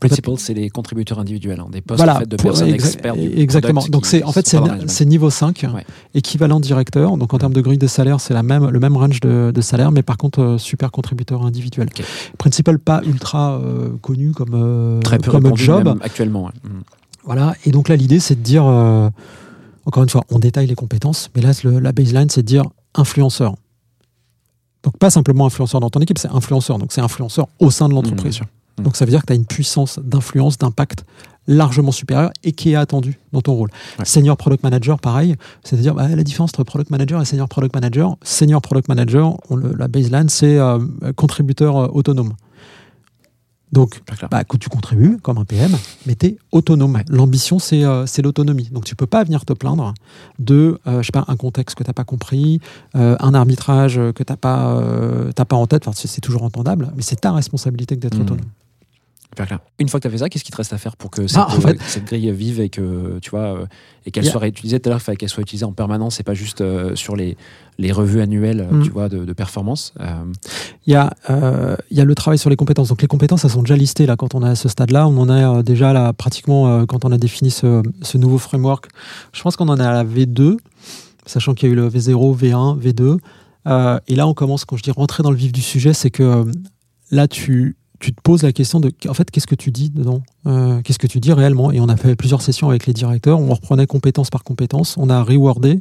Principal, 0.00 0.34
c'est 0.38 0.54
les 0.54 0.68
contributeurs 0.70 1.18
individuels, 1.18 1.60
hein, 1.60 1.68
des 1.70 1.80
postes 1.80 1.98
Voilà, 1.98 2.16
en 2.16 2.20
fait, 2.20 2.28
de 2.28 2.36
personnes 2.36 2.68
exa- 2.68 2.74
expertes. 2.74 3.18
du 3.18 3.38
Exactement. 3.40 3.84
Donc 3.88 4.06
c'est 4.06 4.22
en 4.24 4.32
fait 4.32 4.46
c'est 4.86 5.04
niveau 5.04 5.30
5, 5.30 5.66
Ouais. 5.74 5.84
équivalent 6.14 6.60
directeur. 6.60 7.16
Donc 7.16 7.32
en 7.34 7.38
termes 7.38 7.52
de 7.52 7.60
grille 7.60 7.78
de 7.78 7.86
salaire, 7.86 8.20
c'est 8.20 8.34
la 8.34 8.42
même 8.42 8.68
le 8.68 8.80
même 8.80 8.96
range 8.96 9.20
de, 9.20 9.50
de 9.54 9.60
salaire, 9.60 9.92
mais 9.92 10.02
par 10.02 10.16
contre 10.16 10.40
euh, 10.42 10.58
super 10.58 10.90
contributeur 10.90 11.42
individuel. 11.44 11.88
Ok. 11.96 12.04
Principal 12.38 12.78
pas 12.78 13.00
ultra 13.04 13.54
euh, 13.58 13.90
connu 14.02 14.32
comme 14.32 14.50
euh, 14.54 15.00
Très 15.02 15.18
peu 15.18 15.30
comme 15.30 15.56
job. 15.56 15.98
actuellement. 16.02 16.44
ouais. 16.44 16.50
Mm. 16.64 16.80
Voilà. 17.24 17.54
Et 17.64 17.70
donc 17.70 17.88
là 17.88 17.96
l'idée 17.96 18.20
c'est 18.20 18.34
de 18.34 18.42
dire 18.42 18.64
euh, 18.66 19.08
encore 19.86 20.02
une 20.02 20.08
fois 20.10 20.22
on 20.30 20.38
détaille 20.38 20.66
les 20.66 20.74
compétences, 20.74 21.30
mais 21.34 21.42
là 21.42 21.52
le- 21.64 21.78
la 21.80 21.92
baseline 21.92 22.28
c'est 22.30 22.42
de 22.42 22.46
dire 22.46 22.64
influenceur. 22.94 23.54
Donc 24.82 24.98
pas 24.98 25.08
simplement 25.10 25.46
influenceur 25.46 25.80
dans 25.80 25.88
ton 25.88 26.00
équipe, 26.00 26.18
c'est 26.18 26.28
influenceur. 26.28 26.78
Donc 26.78 26.92
c'est 26.92 27.00
influenceur 27.00 27.48
au 27.58 27.70
sein 27.70 27.88
de 27.88 27.94
l'entreprise. 27.94 28.20
Mmh, 28.20 28.28
bien 28.28 28.32
sûr. 28.32 28.46
Mmh. 28.78 28.82
Donc 28.82 28.96
ça 28.96 29.04
veut 29.04 29.10
dire 29.10 29.20
que 29.22 29.26
tu 29.26 29.32
as 29.32 29.36
une 29.36 29.46
puissance 29.46 29.98
d'influence, 30.02 30.58
d'impact 30.58 31.04
largement 31.46 31.92
supérieure 31.92 32.30
et 32.42 32.52
qui 32.52 32.72
est 32.72 32.74
attendue 32.74 33.18
dans 33.32 33.42
ton 33.42 33.52
rôle. 33.54 33.70
Ouais. 33.98 34.04
Senior 34.06 34.36
product 34.36 34.62
manager, 34.62 34.98
pareil. 34.98 35.36
C'est-à-dire 35.62 35.94
bah, 35.94 36.08
la 36.08 36.22
différence 36.22 36.50
entre 36.50 36.64
product 36.64 36.90
manager 36.90 37.20
et 37.20 37.24
senior 37.26 37.48
product 37.48 37.74
manager. 37.74 38.16
Senior 38.22 38.62
product 38.62 38.88
manager, 38.88 39.36
on 39.50 39.56
le- 39.56 39.74
la 39.74 39.86
baseline, 39.88 40.28
c'est 40.30 40.58
euh, 40.58 40.78
contributeur 41.16 41.76
euh, 41.76 41.86
autonome. 41.92 42.32
Donc 43.72 44.00
bah, 44.30 44.44
tu 44.44 44.68
contribues 44.68 45.18
comme 45.20 45.36
un 45.38 45.44
PM, 45.44 45.72
mais 46.06 46.14
tu 46.14 46.26
es 46.26 46.38
autonome. 46.52 46.94
Ouais. 46.94 47.04
L'ambition, 47.08 47.58
c'est 47.58 47.84
euh, 47.84 48.06
c'est 48.06 48.22
l'autonomie. 48.22 48.68
Donc 48.70 48.84
tu 48.84 48.94
peux 48.94 49.06
pas 49.06 49.24
venir 49.24 49.44
te 49.44 49.52
plaindre 49.52 49.92
de, 50.38 50.78
euh, 50.86 51.02
je 51.02 51.06
sais 51.06 51.12
pas, 51.12 51.24
un 51.26 51.36
contexte 51.36 51.76
que 51.76 51.82
tu 51.82 51.90
n'as 51.90 51.94
pas 51.94 52.04
compris, 52.04 52.60
euh, 52.94 53.16
un 53.18 53.34
arbitrage 53.34 53.96
que 53.96 54.22
tu 54.22 54.32
n'as 54.32 54.36
pas, 54.36 54.80
pas 55.46 55.56
en 55.56 55.66
tête. 55.66 55.88
Enfin, 55.88 56.00
c'est 56.06 56.20
toujours 56.20 56.44
entendable, 56.44 56.92
mais 56.96 57.02
c'est 57.02 57.16
ta 57.20 57.32
responsabilité 57.32 57.96
que 57.96 58.00
d'être 58.00 58.14
Mhm. 58.14 58.22
autonome. 58.22 58.44
Super 59.34 59.46
clair. 59.48 59.58
Une 59.80 59.88
fois 59.88 59.98
que 59.98 60.02
tu 60.02 60.08
as 60.08 60.10
fait 60.12 60.18
ça, 60.18 60.28
qu'est-ce 60.28 60.44
qui 60.44 60.52
te 60.52 60.56
reste 60.56 60.72
à 60.72 60.78
faire 60.78 60.96
pour 60.96 61.10
que 61.10 61.26
cette, 61.26 61.38
Ah, 61.38 61.48
en 61.48 61.60
fait- 61.60 61.70
euh, 61.70 61.84
cette 61.88 62.04
grille 62.04 62.30
vive 62.30 62.60
et 62.60 62.68
que 62.68 63.18
tu 63.20 63.30
vois 63.30 63.40
euh, 63.62 63.66
et 64.06 64.10
qu'elle 64.12 64.24
soit 64.24 64.46
utilisée 64.46 64.78
tout 64.78 64.88
à 64.88 64.90
l'heure, 64.90 65.00
il 65.00 65.02
fallait 65.04 65.16
qu'elle 65.16 65.28
soit 65.28 65.42
utilisée 65.42 65.64
en 65.64 65.72
permanence 65.72 66.20
et 66.20 66.22
pas 66.22 66.34
juste 66.34 66.60
euh, 66.60 66.94
sur 66.94 67.16
les, 67.16 67.36
les 67.78 67.90
revues 67.90 68.20
annuelles, 68.20 68.60
euh, 68.70 68.76
Mm. 68.76 68.82
tu 68.84 68.90
vois, 68.90 69.08
de, 69.08 69.24
de 69.24 69.32
performance. 69.32 69.92
Euh, 70.00 70.06
Il 70.86 70.92
y, 70.92 70.96
a, 70.96 71.12
il 71.90 71.96
y 71.96 72.00
a 72.00 72.04
le 72.04 72.14
travail 72.14 72.38
sur 72.38 72.48
les 72.50 72.56
compétences. 72.56 72.88
Donc 72.90 73.02
les 73.02 73.08
compétences, 73.08 73.44
elles 73.44 73.50
sont 73.50 73.62
déjà 73.62 73.76
listées 73.76 74.06
là 74.06 74.14
quand 74.16 74.34
on 74.36 74.44
est 74.44 74.48
à 74.48 74.54
ce 74.54 74.68
stade-là. 74.68 75.08
On 75.08 75.16
en 75.18 75.58
est 75.58 75.62
déjà 75.64 75.92
là 75.92 76.12
pratiquement 76.12 76.86
quand 76.86 77.04
on 77.04 77.10
a 77.12 77.18
défini 77.18 77.50
ce, 77.50 77.82
ce 78.02 78.18
nouveau 78.18 78.38
framework. 78.38 78.86
Je 79.32 79.42
pense 79.42 79.56
qu'on 79.56 79.68
en 79.68 79.78
est 79.78 79.82
à 79.84 79.92
la 79.92 80.04
V2, 80.04 80.58
sachant 81.26 81.54
qu'il 81.54 81.68
y 81.68 81.70
a 81.70 81.72
eu 81.72 81.76
le 81.76 81.88
V0, 81.88 82.36
V1, 82.36 82.78
V2. 82.78 83.18
Euh, 83.66 83.98
et 84.08 84.14
là, 84.14 84.26
on 84.28 84.34
commence, 84.34 84.64
quand 84.66 84.76
je 84.76 84.82
dis 84.82 84.90
rentrer 84.90 85.22
dans 85.22 85.30
le 85.30 85.36
vif 85.38 85.50
du 85.52 85.62
sujet, 85.62 85.94
c'est 85.94 86.10
que 86.10 86.22
euh, 86.22 86.44
là, 87.10 87.26
tu, 87.28 87.76
tu 88.04 88.12
te 88.12 88.20
poses 88.20 88.42
la 88.42 88.52
question 88.52 88.80
de, 88.80 88.92
en 89.08 89.14
fait, 89.14 89.30
qu'est-ce 89.30 89.46
que 89.46 89.54
tu 89.54 89.70
dis 89.70 89.88
dedans 89.88 90.22
Euh, 90.46 90.82
Qu'est-ce 90.82 90.98
que 90.98 91.06
tu 91.06 91.20
dis 91.20 91.32
réellement? 91.32 91.72
Et 91.72 91.80
on 91.80 91.88
a 91.88 91.96
fait 91.96 92.14
plusieurs 92.16 92.42
sessions 92.42 92.68
avec 92.68 92.84
les 92.84 92.92
directeurs. 92.92 93.40
On 93.40 93.54
reprenait 93.54 93.86
compétence 93.86 94.28
par 94.28 94.44
compétence. 94.44 94.96
On 94.98 95.08
a 95.08 95.22
rewardé. 95.22 95.78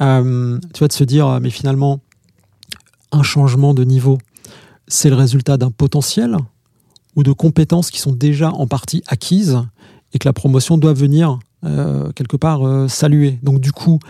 Euh, 0.00 0.58
tu 0.74 0.80
vas 0.80 0.88
de 0.88 0.92
se 0.92 1.04
dire, 1.04 1.38
mais 1.40 1.50
finalement, 1.50 2.00
un 3.12 3.22
changement 3.22 3.74
de 3.74 3.84
niveau, 3.84 4.18
c'est 4.88 5.08
le 5.08 5.14
résultat 5.14 5.56
d'un 5.56 5.70
potentiel 5.70 6.36
ou 7.14 7.22
de 7.22 7.30
compétences 7.30 7.92
qui 7.92 8.00
sont 8.00 8.12
déjà 8.12 8.50
en 8.50 8.66
partie 8.66 9.04
acquises 9.06 9.60
et 10.14 10.18
que 10.18 10.26
la 10.26 10.32
promotion 10.32 10.78
doit 10.78 10.94
venir 10.94 11.38
euh, 11.64 12.10
quelque 12.10 12.36
part 12.36 12.90
saluer. 12.90 13.38
Donc 13.44 13.60
du 13.60 13.70
coup, 13.70 14.00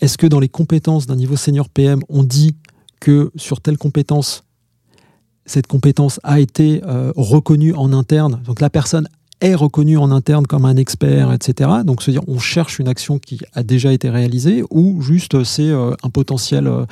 est-ce 0.00 0.16
que 0.16 0.28
dans 0.28 0.38
les 0.38 0.48
compétences 0.48 1.08
d'un 1.08 1.16
niveau 1.16 1.34
senior 1.34 1.68
PM, 1.68 2.02
on 2.08 2.22
dit 2.22 2.54
que 3.00 3.32
sur 3.34 3.60
telle 3.60 3.78
compétence, 3.78 4.44
cette 5.46 5.66
compétence 5.66 6.20
a 6.22 6.40
été 6.40 6.82
euh, 6.86 7.12
reconnue 7.16 7.74
en 7.74 7.92
interne, 7.92 8.40
donc 8.46 8.60
la 8.60 8.70
personne 8.70 9.08
est 9.40 9.54
reconnue 9.54 9.98
en 9.98 10.10
interne 10.10 10.46
comme 10.46 10.64
un 10.64 10.76
expert, 10.76 11.32
etc. 11.32 11.70
Donc 11.84 12.02
se 12.02 12.10
dire 12.10 12.22
on 12.28 12.38
cherche 12.38 12.78
une 12.78 12.88
action 12.88 13.18
qui 13.18 13.40
a 13.52 13.62
déjà 13.62 13.92
été 13.92 14.08
réalisée 14.08 14.64
ou 14.70 15.02
juste 15.02 15.44
c'est 15.44 15.68
euh, 15.68 15.92
un 16.02 16.08
potentiel. 16.10 16.66
euh, 16.66 16.86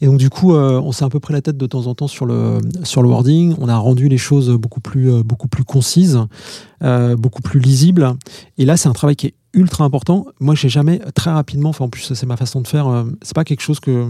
et 0.00 0.06
donc 0.06 0.18
du 0.18 0.28
coup, 0.28 0.54
euh, 0.54 0.80
on 0.80 0.92
s'est 0.92 1.04
un 1.04 1.08
peu 1.08 1.20
pris 1.20 1.32
la 1.32 1.40
tête 1.40 1.56
de 1.56 1.66
temps 1.66 1.86
en 1.86 1.94
temps 1.94 2.08
sur 2.08 2.26
le 2.26 2.58
sur 2.82 3.02
le 3.02 3.08
wording. 3.08 3.54
On 3.58 3.68
a 3.68 3.76
rendu 3.76 4.08
les 4.08 4.18
choses 4.18 4.50
beaucoup 4.50 4.80
plus 4.80 5.10
euh, 5.10 5.22
beaucoup 5.22 5.48
plus 5.48 5.64
concises, 5.64 6.20
euh, 6.82 7.16
beaucoup 7.16 7.42
plus 7.42 7.60
lisibles. 7.60 8.14
Et 8.58 8.64
là, 8.66 8.76
c'est 8.76 8.88
un 8.88 8.92
travail 8.92 9.16
qui 9.16 9.28
est 9.28 9.34
ultra 9.54 9.84
important. 9.84 10.26
Moi, 10.40 10.54
j'ai 10.54 10.68
jamais 10.68 10.98
très 11.14 11.30
rapidement. 11.30 11.70
Enfin, 11.70 11.86
en 11.86 11.88
plus, 11.88 12.12
c'est 12.12 12.26
ma 12.26 12.36
façon 12.36 12.60
de 12.60 12.66
faire. 12.66 13.06
c'est 13.22 13.34
pas 13.34 13.44
quelque 13.44 13.62
chose 13.62 13.80
que 13.80 14.06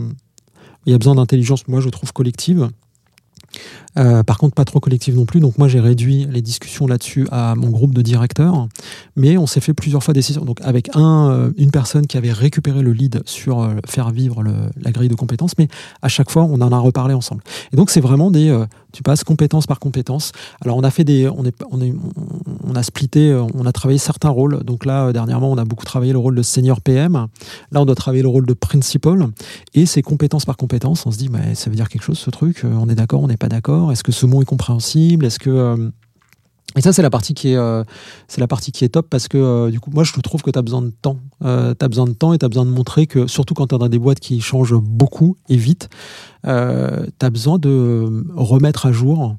il 0.86 0.92
y 0.92 0.94
a 0.94 0.98
besoin 0.98 1.14
d'intelligence. 1.14 1.68
Moi, 1.68 1.80
je 1.80 1.90
trouve 1.90 2.12
collective. 2.12 2.68
Euh, 3.96 4.22
par 4.22 4.38
contre, 4.38 4.54
pas 4.54 4.64
trop 4.64 4.80
collective 4.80 5.16
non 5.16 5.24
plus. 5.24 5.40
Donc, 5.40 5.58
moi, 5.58 5.68
j'ai 5.68 5.80
réduit 5.80 6.26
les 6.30 6.42
discussions 6.42 6.86
là-dessus 6.86 7.26
à 7.30 7.54
mon 7.54 7.70
groupe 7.70 7.94
de 7.94 8.02
directeurs. 8.02 8.68
Mais 9.16 9.36
on 9.38 9.46
s'est 9.46 9.60
fait 9.60 9.74
plusieurs 9.74 10.02
fois 10.02 10.14
des 10.14 10.22
sessions. 10.22 10.44
Donc, 10.44 10.60
avec 10.62 10.90
un, 10.94 11.30
euh, 11.30 11.50
une 11.56 11.70
personne 11.70 12.06
qui 12.06 12.16
avait 12.16 12.32
récupéré 12.32 12.82
le 12.82 12.92
lead 12.92 13.22
sur 13.26 13.62
euh, 13.62 13.74
faire 13.86 14.10
vivre 14.10 14.42
la 14.80 14.90
grille 14.90 15.08
de 15.08 15.14
compétences. 15.14 15.52
Mais 15.58 15.68
à 16.02 16.08
chaque 16.08 16.30
fois, 16.30 16.42
on 16.42 16.60
en 16.60 16.72
a 16.72 16.78
reparlé 16.78 17.14
ensemble. 17.14 17.42
Et 17.72 17.76
donc, 17.76 17.90
c'est 17.90 18.00
vraiment 18.00 18.30
des. 18.30 18.64
Tu 18.94 19.02
passes 19.02 19.24
compétence 19.24 19.66
par 19.66 19.80
compétence. 19.80 20.32
Alors, 20.62 20.76
on 20.76 20.84
a 20.84 20.90
fait 20.90 21.04
des. 21.04 21.28
On, 21.28 21.44
est, 21.44 21.54
on, 21.70 21.80
est, 21.82 21.92
on 22.64 22.74
a 22.76 22.82
splitté, 22.82 23.30
euh, 23.30 23.44
on 23.54 23.66
a 23.66 23.72
travaillé 23.72 23.98
certains 23.98 24.30
rôles. 24.30 24.62
Donc, 24.62 24.86
là, 24.86 25.06
euh, 25.06 25.12
dernièrement, 25.12 25.50
on 25.50 25.58
a 25.58 25.64
beaucoup 25.64 25.84
travaillé 25.84 26.12
le 26.12 26.18
rôle 26.18 26.36
de 26.36 26.42
senior 26.42 26.80
PM. 26.80 27.26
Là, 27.72 27.80
on 27.80 27.84
doit 27.84 27.96
travailler 27.96 28.22
le 28.22 28.28
rôle 28.28 28.46
de 28.46 28.54
principal. 28.54 29.26
Et 29.74 29.84
c'est 29.84 30.02
compétence 30.02 30.44
par 30.46 30.56
compétence. 30.56 31.04
On 31.06 31.10
se 31.10 31.18
dit, 31.18 31.28
mais 31.28 31.54
ça 31.56 31.70
veut 31.70 31.76
dire 31.76 31.88
quelque 31.88 32.04
chose, 32.04 32.18
ce 32.18 32.30
truc. 32.30 32.64
Euh, 32.64 32.72
On 32.78 32.88
est 32.88 32.94
d'accord, 32.94 33.20
on 33.20 33.26
n'est 33.26 33.36
pas 33.36 33.48
d'accord? 33.48 33.90
Est-ce 33.90 34.04
que 34.04 34.12
ce 34.12 34.26
mot 34.26 34.40
est 34.40 34.46
compréhensible? 34.46 35.26
Est-ce 35.26 35.40
que. 35.40 35.90
Euh, 36.74 36.78
Et 36.78 36.82
ça, 36.82 36.92
c'est 36.92 37.02
la 37.02 37.10
partie 37.10 37.34
qui 37.34 37.50
est, 37.50 37.56
euh, 37.56 37.84
c'est 38.28 38.40
la 38.40 38.46
partie 38.46 38.72
qui 38.72 38.84
est 38.84 38.88
top 38.88 39.08
parce 39.10 39.28
que 39.28 39.38
euh, 39.38 39.70
du 39.70 39.80
coup, 39.80 39.90
moi, 39.92 40.04
je 40.04 40.12
trouve 40.20 40.42
que 40.42 40.50
tu 40.50 40.58
as 40.58 40.62
besoin 40.62 40.82
de 40.82 40.90
temps. 40.90 41.18
tu 41.40 41.46
as 41.46 41.88
besoin 41.88 42.06
de 42.06 42.12
temps 42.12 42.32
et 42.32 42.38
tu 42.38 42.44
as 42.44 42.48
besoin 42.48 42.64
de 42.64 42.70
montrer 42.70 43.06
que, 43.06 43.26
surtout 43.26 43.54
quand 43.54 43.68
tu 43.68 43.74
es 43.74 43.78
dans 43.78 43.88
des 43.88 43.98
boîtes 43.98 44.20
qui 44.20 44.40
changent 44.40 44.78
beaucoup 44.80 45.36
et 45.48 45.56
vite, 45.56 45.88
tu 46.44 46.50
as 46.50 47.30
besoin 47.30 47.58
de 47.58 48.24
remettre 48.34 48.86
à 48.86 48.92
jour 48.92 49.36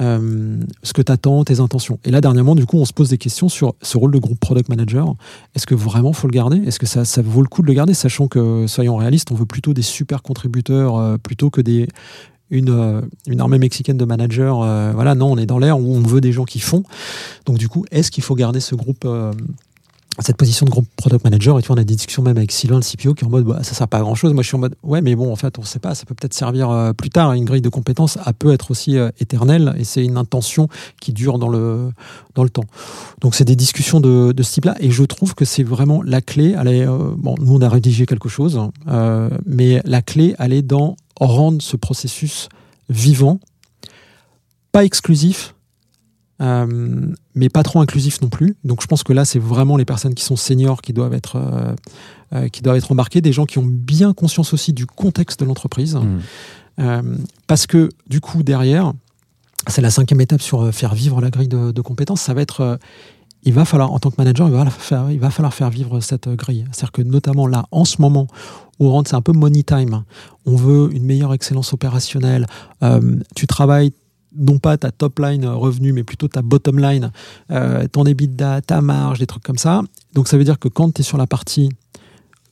euh, 0.00 0.62
ce 0.82 0.92
que 0.92 1.02
tu 1.02 1.10
attends, 1.10 1.42
tes 1.44 1.60
intentions. 1.60 1.98
Et 2.04 2.10
là, 2.10 2.20
dernièrement, 2.20 2.54
du 2.54 2.66
coup, 2.66 2.78
on 2.78 2.84
se 2.84 2.92
pose 2.92 3.08
des 3.08 3.18
questions 3.18 3.48
sur 3.48 3.74
ce 3.82 3.98
rôle 3.98 4.12
de 4.12 4.18
groupe 4.18 4.38
product 4.38 4.68
manager. 4.68 5.14
Est-ce 5.54 5.66
que 5.66 5.74
vraiment 5.74 6.12
faut 6.12 6.28
le 6.28 6.32
garder? 6.32 6.58
Est-ce 6.58 6.78
que 6.78 6.86
ça, 6.86 7.22
vaut 7.22 7.42
le 7.42 7.48
coup 7.48 7.62
de 7.62 7.66
le 7.66 7.72
garder, 7.72 7.94
sachant 7.94 8.28
que, 8.28 8.66
soyons 8.68 8.96
réalistes, 8.96 9.32
on 9.32 9.34
veut 9.34 9.46
plutôt 9.46 9.74
des 9.74 9.82
super 9.82 10.22
contributeurs 10.22 10.96
euh, 10.96 11.16
plutôt 11.18 11.50
que 11.50 11.60
des 11.60 11.88
une, 12.50 12.70
euh, 12.70 13.00
une 13.26 13.40
armée 13.40 13.58
mexicaine 13.58 13.96
de 13.96 14.04
managers. 14.04 14.52
euh, 14.62 14.92
voilà, 14.94 15.14
non, 15.14 15.32
on 15.32 15.36
est 15.36 15.46
dans 15.46 15.58
l'ère 15.58 15.78
où 15.78 15.94
on 15.94 16.00
veut 16.00 16.20
des 16.20 16.32
gens 16.32 16.44
qui 16.44 16.60
font. 16.60 16.82
Donc, 17.46 17.58
du 17.58 17.68
coup, 17.68 17.84
est-ce 17.90 18.10
qu'il 18.10 18.24
faut 18.24 18.34
garder 18.34 18.60
ce 18.60 18.74
groupe 18.74 19.04
euh, 19.04 19.32
cette 20.20 20.36
position 20.36 20.66
de 20.66 20.70
groupe 20.70 20.86
product 20.96 21.24
manager, 21.24 21.58
et 21.58 21.62
tu 21.62 21.68
vois, 21.68 21.76
on 21.76 21.80
a 21.80 21.84
des 21.84 21.94
discussions 21.94 22.22
même 22.22 22.36
avec 22.36 22.50
Sylvain, 22.50 22.76
le 22.76 22.82
CPO, 22.82 23.14
qui 23.14 23.24
est 23.24 23.26
en 23.26 23.30
mode, 23.30 23.44
bah, 23.44 23.60
ça 23.62 23.74
sert 23.74 23.88
pas 23.88 23.98
à 23.98 24.00
grand 24.00 24.14
chose. 24.14 24.32
Moi, 24.32 24.42
je 24.42 24.48
suis 24.48 24.56
en 24.56 24.60
mode, 24.60 24.74
ouais, 24.82 25.00
mais 25.00 25.14
bon, 25.14 25.32
en 25.32 25.36
fait, 25.36 25.58
on 25.58 25.62
sait 25.62 25.78
pas, 25.78 25.94
ça 25.94 26.04
peut 26.06 26.14
peut-être 26.14 26.34
servir 26.34 26.70
euh, 26.70 26.92
plus 26.92 27.10
tard. 27.10 27.32
Une 27.32 27.44
grille 27.44 27.62
de 27.62 27.68
compétences, 27.68 28.18
elle 28.24 28.34
peut 28.34 28.52
être 28.52 28.70
aussi 28.70 28.98
euh, 28.98 29.10
éternelle, 29.20 29.74
et 29.78 29.84
c'est 29.84 30.04
une 30.04 30.16
intention 30.16 30.68
qui 31.00 31.12
dure 31.12 31.38
dans 31.38 31.48
le, 31.48 31.90
dans 32.34 32.42
le 32.42 32.50
temps. 32.50 32.64
Donc, 33.20 33.34
c'est 33.34 33.44
des 33.44 33.56
discussions 33.56 34.00
de, 34.00 34.32
de 34.32 34.42
ce 34.42 34.54
type-là, 34.54 34.74
et 34.80 34.90
je 34.90 35.04
trouve 35.04 35.34
que 35.34 35.44
c'est 35.44 35.62
vraiment 35.62 36.02
la 36.02 36.20
clé. 36.20 36.56
Elle 36.58 36.68
est, 36.68 36.86
euh, 36.86 37.14
bon, 37.16 37.34
nous, 37.40 37.54
on 37.54 37.62
a 37.62 37.68
rédigé 37.68 38.06
quelque 38.06 38.28
chose, 38.28 38.60
euh, 38.88 39.30
mais 39.46 39.80
la 39.84 40.02
clé, 40.02 40.34
elle 40.38 40.52
est 40.52 40.62
dans 40.62 40.96
rendre 41.20 41.62
ce 41.62 41.76
processus 41.76 42.48
vivant, 42.88 43.40
pas 44.72 44.84
exclusif, 44.84 45.54
euh, 46.40 47.12
mais 47.34 47.48
pas 47.48 47.62
trop 47.62 47.80
inclusif 47.80 48.20
non 48.20 48.28
plus. 48.28 48.56
Donc 48.64 48.82
je 48.82 48.86
pense 48.86 49.02
que 49.02 49.12
là, 49.12 49.24
c'est 49.24 49.38
vraiment 49.38 49.76
les 49.76 49.84
personnes 49.84 50.14
qui 50.14 50.24
sont 50.24 50.36
seniors 50.36 50.82
qui 50.82 50.92
doivent 50.92 51.14
être, 51.14 51.36
euh, 51.36 51.74
euh, 52.34 52.48
qui 52.48 52.62
doivent 52.62 52.76
être 52.76 52.92
embarquées, 52.92 53.20
des 53.20 53.32
gens 53.32 53.44
qui 53.44 53.58
ont 53.58 53.66
bien 53.66 54.12
conscience 54.12 54.52
aussi 54.52 54.72
du 54.72 54.86
contexte 54.86 55.40
de 55.40 55.44
l'entreprise. 55.44 55.96
Mm. 55.96 56.18
Euh, 56.80 57.16
parce 57.46 57.66
que 57.66 57.88
du 58.06 58.20
coup, 58.20 58.42
derrière, 58.42 58.92
c'est 59.66 59.82
la 59.82 59.90
cinquième 59.90 60.20
étape 60.20 60.40
sur 60.40 60.72
faire 60.72 60.94
vivre 60.94 61.20
la 61.20 61.30
grille 61.30 61.48
de, 61.48 61.72
de 61.72 61.80
compétences. 61.80 62.20
Ça 62.20 62.34
va 62.34 62.42
être, 62.42 62.78
il 63.42 63.52
va 63.52 63.64
falloir, 63.64 63.92
en 63.92 63.98
tant 63.98 64.10
que 64.10 64.16
manager, 64.18 64.46
il 64.46 64.54
va, 64.54 64.70
faire, 64.70 65.10
il 65.10 65.18
va 65.18 65.30
falloir 65.30 65.52
faire 65.52 65.70
vivre 65.70 66.00
cette 66.00 66.28
grille. 66.28 66.64
C'est-à-dire 66.70 66.92
que 66.92 67.02
notamment 67.02 67.48
là, 67.48 67.66
en 67.72 67.84
ce 67.84 68.00
moment, 68.00 68.28
où 68.78 68.86
on 68.86 68.90
rentre, 68.92 69.10
c'est 69.10 69.16
un 69.16 69.22
peu 69.22 69.32
money 69.32 69.64
time. 69.64 70.04
On 70.46 70.54
veut 70.54 70.90
une 70.94 71.04
meilleure 71.04 71.34
excellence 71.34 71.72
opérationnelle. 71.72 72.46
Tu 73.34 73.48
travailles 73.48 73.92
non 74.36 74.58
pas 74.58 74.76
ta 74.76 74.90
top 74.90 75.18
line 75.18 75.46
revenu, 75.46 75.92
mais 75.92 76.04
plutôt 76.04 76.28
ta 76.28 76.42
bottom 76.42 76.78
line, 76.78 77.10
euh, 77.50 77.86
ton 77.88 78.04
EBITDA, 78.04 78.60
ta 78.62 78.80
marge, 78.80 79.18
des 79.18 79.26
trucs 79.26 79.42
comme 79.42 79.58
ça. 79.58 79.82
Donc 80.14 80.28
ça 80.28 80.36
veut 80.36 80.44
dire 80.44 80.58
que 80.58 80.68
quand 80.68 80.92
tu 80.94 81.00
es 81.00 81.04
sur 81.04 81.18
la 81.18 81.26
partie 81.26 81.70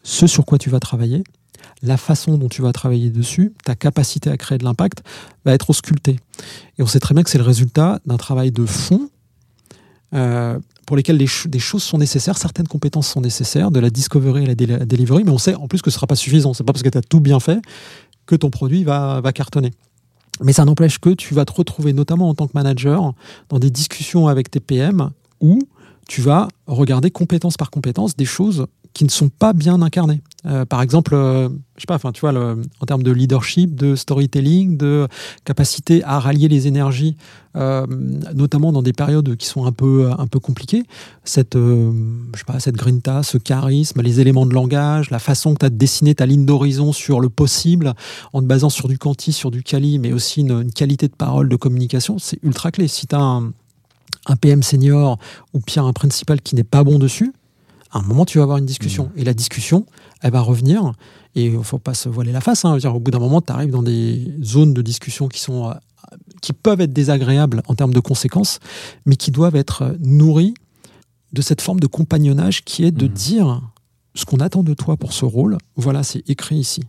ce 0.02 0.26
sur 0.26 0.44
quoi 0.44 0.56
tu 0.58 0.70
vas 0.70 0.80
travailler, 0.80 1.24
la 1.82 1.96
façon 1.96 2.38
dont 2.38 2.48
tu 2.48 2.62
vas 2.62 2.72
travailler 2.72 3.10
dessus, 3.10 3.52
ta 3.64 3.74
capacité 3.74 4.30
à 4.30 4.36
créer 4.36 4.56
de 4.58 4.64
l'impact 4.64 5.02
va 5.44 5.52
être 5.52 5.68
auscultée. 5.70 6.16
Et 6.78 6.82
on 6.82 6.86
sait 6.86 7.00
très 7.00 7.12
bien 7.14 7.22
que 7.24 7.30
c'est 7.30 7.38
le 7.38 7.44
résultat 7.44 8.00
d'un 8.06 8.16
travail 8.16 8.52
de 8.52 8.64
fond 8.64 9.10
euh, 10.14 10.58
pour 10.86 10.96
lesquels 10.96 11.18
des, 11.18 11.26
ch- 11.26 11.48
des 11.48 11.58
choses 11.58 11.82
sont 11.82 11.98
nécessaires, 11.98 12.38
certaines 12.38 12.68
compétences 12.68 13.08
sont 13.08 13.20
nécessaires, 13.20 13.70
de 13.72 13.80
la 13.80 13.90
discovery 13.90 14.44
à 14.44 14.46
la 14.46 14.54
dé- 14.54 14.86
delivery, 14.86 15.24
mais 15.24 15.32
on 15.32 15.38
sait 15.38 15.54
en 15.56 15.66
plus 15.66 15.82
que 15.82 15.90
ce 15.90 15.96
ne 15.96 15.98
sera 15.98 16.06
pas 16.06 16.14
suffisant. 16.16 16.54
C'est 16.54 16.64
pas 16.64 16.72
parce 16.72 16.84
que 16.84 16.88
tu 16.88 16.98
as 16.98 17.02
tout 17.02 17.20
bien 17.20 17.40
fait 17.40 17.58
que 18.26 18.36
ton 18.36 18.50
produit 18.50 18.84
va, 18.84 19.20
va 19.20 19.32
cartonner. 19.32 19.72
Mais 20.42 20.52
ça 20.52 20.64
n'empêche 20.64 20.98
que 20.98 21.10
tu 21.10 21.34
vas 21.34 21.44
te 21.44 21.52
retrouver, 21.52 21.92
notamment 21.92 22.28
en 22.28 22.34
tant 22.34 22.46
que 22.46 22.52
manager, 22.54 23.14
dans 23.48 23.58
des 23.58 23.70
discussions 23.70 24.28
avec 24.28 24.50
tes 24.50 24.60
PM 24.60 25.10
où 25.40 25.58
tu 26.08 26.20
vas 26.20 26.48
regarder 26.66 27.10
compétence 27.10 27.56
par 27.56 27.70
compétence 27.70 28.16
des 28.16 28.24
choses 28.24 28.66
qui 28.96 29.04
ne 29.04 29.10
sont 29.10 29.28
pas 29.28 29.52
bien 29.52 29.82
incarnées. 29.82 30.22
Euh, 30.46 30.64
par 30.64 30.80
exemple, 30.80 31.14
euh, 31.14 31.50
je 31.76 31.82
sais 31.82 31.86
pas, 31.86 31.98
tu 32.12 32.20
vois, 32.20 32.32
en 32.80 32.86
termes 32.86 33.02
de 33.02 33.10
leadership, 33.10 33.74
de 33.74 33.94
storytelling, 33.94 34.78
de 34.78 35.06
capacité 35.44 36.02
à 36.04 36.18
rallier 36.18 36.48
les 36.48 36.66
énergies, 36.66 37.18
euh, 37.56 37.86
notamment 38.34 38.72
dans 38.72 38.80
des 38.80 38.94
périodes 38.94 39.36
qui 39.36 39.46
sont 39.46 39.66
un 39.66 39.72
peu, 39.72 40.10
un 40.16 40.26
peu 40.26 40.40
compliquées. 40.40 40.84
Cette, 41.24 41.56
euh, 41.56 41.92
je 42.32 42.38
sais 42.38 42.44
pas, 42.46 42.58
cette 42.58 42.76
grinta, 42.76 43.22
ce 43.22 43.36
charisme, 43.36 44.00
les 44.00 44.20
éléments 44.20 44.46
de 44.46 44.54
langage, 44.54 45.10
la 45.10 45.18
façon 45.18 45.52
que 45.52 45.58
tu 45.58 45.66
as 45.66 45.70
de 45.70 45.76
dessiner 45.76 46.14
ta 46.14 46.24
ligne 46.24 46.46
d'horizon 46.46 46.94
sur 46.94 47.20
le 47.20 47.28
possible, 47.28 47.92
en 48.32 48.40
te 48.40 48.46
basant 48.46 48.70
sur 48.70 48.88
du 48.88 48.96
quanti, 48.96 49.34
sur 49.34 49.50
du 49.50 49.62
quali, 49.62 49.98
mais 49.98 50.14
aussi 50.14 50.40
une, 50.40 50.62
une 50.62 50.72
qualité 50.72 51.06
de 51.08 51.14
parole, 51.14 51.50
de 51.50 51.56
communication, 51.56 52.18
c'est 52.18 52.38
ultra 52.42 52.70
clé. 52.70 52.88
Si 52.88 53.06
tu 53.06 53.14
as 53.14 53.20
un, 53.20 53.52
un 54.26 54.36
PM 54.36 54.62
senior 54.62 55.18
ou 55.54 55.60
pire 55.60 55.84
un 55.84 55.92
principal 55.92 56.40
qui 56.42 56.54
n'est 56.54 56.64
pas 56.64 56.84
bon 56.84 56.98
dessus, 56.98 57.32
à 57.92 58.00
un 58.00 58.02
moment, 58.02 58.24
tu 58.26 58.38
vas 58.38 58.44
avoir 58.44 58.58
une 58.58 58.66
discussion. 58.66 59.10
Et 59.16 59.24
la 59.24 59.32
discussion, 59.32 59.86
elle 60.20 60.32
va 60.32 60.40
revenir. 60.40 60.92
Et 61.34 61.46
il 61.46 61.56
ne 61.58 61.62
faut 61.62 61.78
pas 61.78 61.94
se 61.94 62.08
voiler 62.08 62.32
la 62.32 62.40
face. 62.40 62.64
hein. 62.64 62.70
Je 62.70 62.74
veux 62.74 62.80
dire, 62.80 62.94
au 62.96 63.00
bout 63.00 63.10
d'un 63.10 63.18
moment, 63.20 63.40
tu 63.40 63.52
arrives 63.52 63.70
dans 63.70 63.82
des 63.82 64.34
zones 64.42 64.74
de 64.74 64.82
discussion 64.82 65.28
qui, 65.28 65.40
sont, 65.40 65.70
euh, 65.70 65.74
qui 66.42 66.52
peuvent 66.52 66.80
être 66.80 66.92
désagréables 66.92 67.62
en 67.68 67.74
termes 67.74 67.94
de 67.94 68.00
conséquences, 68.00 68.58
mais 69.06 69.16
qui 69.16 69.30
doivent 69.30 69.56
être 69.56 69.82
euh, 69.82 69.92
nourries 70.00 70.54
de 71.32 71.40
cette 71.42 71.60
forme 71.60 71.80
de 71.80 71.86
compagnonnage 71.86 72.64
qui 72.64 72.84
est 72.84 72.90
de 72.90 73.06
Mhm. 73.06 73.12
dire 73.12 73.60
ce 74.14 74.24
qu'on 74.24 74.38
attend 74.38 74.62
de 74.62 74.74
toi 74.74 74.96
pour 74.96 75.12
ce 75.12 75.24
rôle. 75.24 75.56
Voilà, 75.76 76.02
c'est 76.02 76.28
écrit 76.28 76.56
ici. 76.56 76.82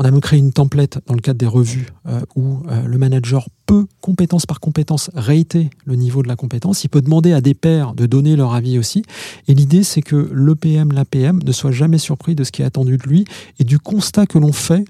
On 0.00 0.04
a 0.04 0.10
même 0.12 0.20
créé 0.20 0.38
une 0.38 0.52
template 0.52 1.00
dans 1.08 1.14
le 1.14 1.20
cadre 1.20 1.38
des 1.40 1.46
revues 1.46 1.88
euh, 2.06 2.20
où 2.36 2.62
euh, 2.68 2.82
le 2.86 2.98
manager 2.98 3.48
peut, 3.66 3.84
compétence 4.00 4.46
par 4.46 4.60
compétence, 4.60 5.10
rater 5.12 5.70
le 5.86 5.96
niveau 5.96 6.22
de 6.22 6.28
la 6.28 6.36
compétence. 6.36 6.84
Il 6.84 6.88
peut 6.88 7.00
demander 7.02 7.32
à 7.32 7.40
des 7.40 7.52
pairs 7.54 7.94
de 7.94 8.06
donner 8.06 8.36
leur 8.36 8.54
avis 8.54 8.78
aussi. 8.78 9.02
Et 9.48 9.54
l'idée, 9.54 9.82
c'est 9.82 10.00
que 10.00 10.30
le 10.32 10.54
PM, 10.54 10.92
la 10.92 11.04
PM 11.04 11.40
ne 11.44 11.50
soit 11.50 11.72
jamais 11.72 11.98
surpris 11.98 12.36
de 12.36 12.44
ce 12.44 12.52
qui 12.52 12.62
est 12.62 12.64
attendu 12.64 12.96
de 12.96 13.02
lui 13.08 13.24
et 13.58 13.64
du 13.64 13.80
constat 13.80 14.26
que 14.26 14.38
l'on 14.38 14.52
fait 14.52 14.84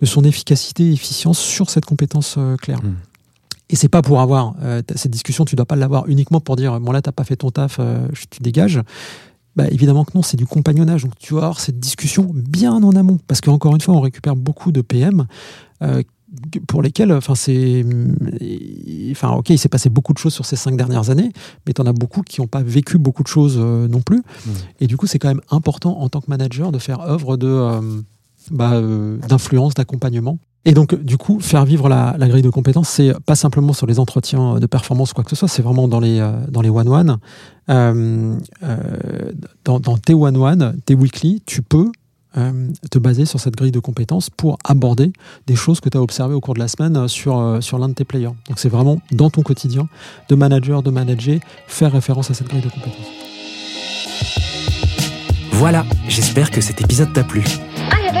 de 0.00 0.06
son 0.06 0.24
efficacité 0.24 0.84
et 0.88 0.92
efficience 0.92 1.38
sur 1.38 1.70
cette 1.70 1.84
compétence 1.84 2.34
euh, 2.38 2.56
claire. 2.56 2.82
Mm. 2.82 2.96
Et 3.70 3.76
c'est 3.76 3.88
pas 3.88 4.02
pour 4.02 4.20
avoir 4.20 4.54
euh, 4.62 4.82
cette 4.96 5.12
discussion, 5.12 5.44
tu 5.44 5.54
dois 5.56 5.64
pas 5.64 5.76
l'avoir 5.76 6.08
uniquement 6.08 6.40
pour 6.40 6.56
dire 6.56 6.78
bon 6.80 6.90
là 6.92 7.00
t'as 7.00 7.12
pas 7.12 7.24
fait 7.24 7.36
ton 7.36 7.50
taf, 7.50 7.76
euh, 7.78 8.06
je- 8.12 8.24
tu 8.28 8.42
dégages. 8.42 8.80
Bah, 9.54 9.64
évidemment 9.70 10.04
que 10.04 10.12
non, 10.14 10.22
c'est 10.22 10.36
du 10.36 10.46
compagnonnage. 10.46 11.02
Donc 11.02 11.18
tu 11.18 11.34
vas 11.34 11.40
avoir 11.40 11.60
cette 11.60 11.78
discussion 11.78 12.30
bien 12.32 12.72
en 12.72 12.92
amont, 12.92 13.18
parce 13.26 13.40
qu'encore 13.40 13.74
une 13.74 13.80
fois, 13.80 13.94
on 13.94 14.00
récupère 14.00 14.36
beaucoup 14.36 14.72
de 14.72 14.80
PM 14.80 15.26
euh, 15.82 16.02
pour 16.66 16.80
lesquels, 16.80 17.12
enfin 17.12 17.34
c'est, 17.34 17.84
enfin 19.10 19.32
ok, 19.32 19.50
il 19.50 19.58
s'est 19.58 19.68
passé 19.68 19.90
beaucoup 19.90 20.14
de 20.14 20.18
choses 20.18 20.32
sur 20.32 20.46
ces 20.46 20.56
cinq 20.56 20.76
dernières 20.76 21.10
années, 21.10 21.30
mais 21.66 21.74
tu 21.74 21.82
en 21.82 21.86
as 21.86 21.92
beaucoup 21.92 22.22
qui 22.22 22.40
n'ont 22.40 22.46
pas 22.46 22.62
vécu 22.62 22.96
beaucoup 22.96 23.22
de 23.22 23.28
choses 23.28 23.56
euh, 23.58 23.86
non 23.88 24.00
plus. 24.00 24.22
Et 24.80 24.86
du 24.86 24.96
coup, 24.96 25.06
c'est 25.06 25.18
quand 25.18 25.28
même 25.28 25.42
important 25.50 26.00
en 26.00 26.08
tant 26.08 26.20
que 26.20 26.30
manager 26.30 26.72
de 26.72 26.78
faire 26.78 27.00
œuvre 27.00 27.36
de 27.36 27.46
euh, 27.46 28.00
bah, 28.50 28.72
euh, 28.74 29.18
d'influence, 29.28 29.74
d'accompagnement. 29.74 30.38
Et 30.64 30.74
donc, 30.74 30.94
du 30.94 31.16
coup, 31.16 31.40
faire 31.40 31.64
vivre 31.64 31.88
la, 31.88 32.14
grille 32.20 32.42
de 32.42 32.50
compétences, 32.50 32.88
c'est 32.88 33.12
pas 33.26 33.34
simplement 33.34 33.72
sur 33.72 33.86
les 33.86 33.98
entretiens 33.98 34.60
de 34.60 34.66
performance 34.66 35.10
ou 35.10 35.14
quoi 35.14 35.24
que 35.24 35.30
ce 35.30 35.36
soit, 35.36 35.48
c'est 35.48 35.62
vraiment 35.62 35.88
dans 35.88 35.98
les, 35.98 36.20
euh, 36.20 36.32
dans 36.48 36.62
les 36.62 36.70
one-one. 36.70 37.18
Euh, 37.68 38.38
euh, 38.62 39.32
dans, 39.64 39.80
tes 39.98 40.14
one-one, 40.14 40.80
tes 40.86 40.94
weekly, 40.94 41.42
tu 41.46 41.62
peux 41.62 41.90
euh, 42.36 42.68
te 42.90 42.98
baser 42.98 43.24
sur 43.24 43.40
cette 43.40 43.56
grille 43.56 43.72
de 43.72 43.80
compétences 43.80 44.30
pour 44.30 44.56
aborder 44.64 45.12
des 45.48 45.56
choses 45.56 45.80
que 45.80 45.88
tu 45.88 45.98
as 45.98 46.02
observées 46.02 46.34
au 46.34 46.40
cours 46.40 46.54
de 46.54 46.60
la 46.60 46.68
semaine 46.68 47.08
sur, 47.08 47.58
sur 47.60 47.78
l'un 47.78 47.88
de 47.88 47.94
tes 47.94 48.04
players. 48.04 48.30
Donc, 48.48 48.58
c'est 48.58 48.68
vraiment 48.68 48.98
dans 49.10 49.30
ton 49.30 49.42
quotidien 49.42 49.88
de 50.28 50.34
manager, 50.36 50.84
de 50.84 50.90
manager, 50.90 51.40
faire 51.66 51.90
référence 51.90 52.30
à 52.30 52.34
cette 52.34 52.46
grille 52.46 52.62
de 52.62 52.68
compétences. 52.68 53.06
Voilà, 55.52 55.84
j'espère 56.08 56.50
que 56.50 56.60
cet 56.60 56.80
épisode 56.80 57.12
t'a 57.12 57.24
plu. 57.24 57.44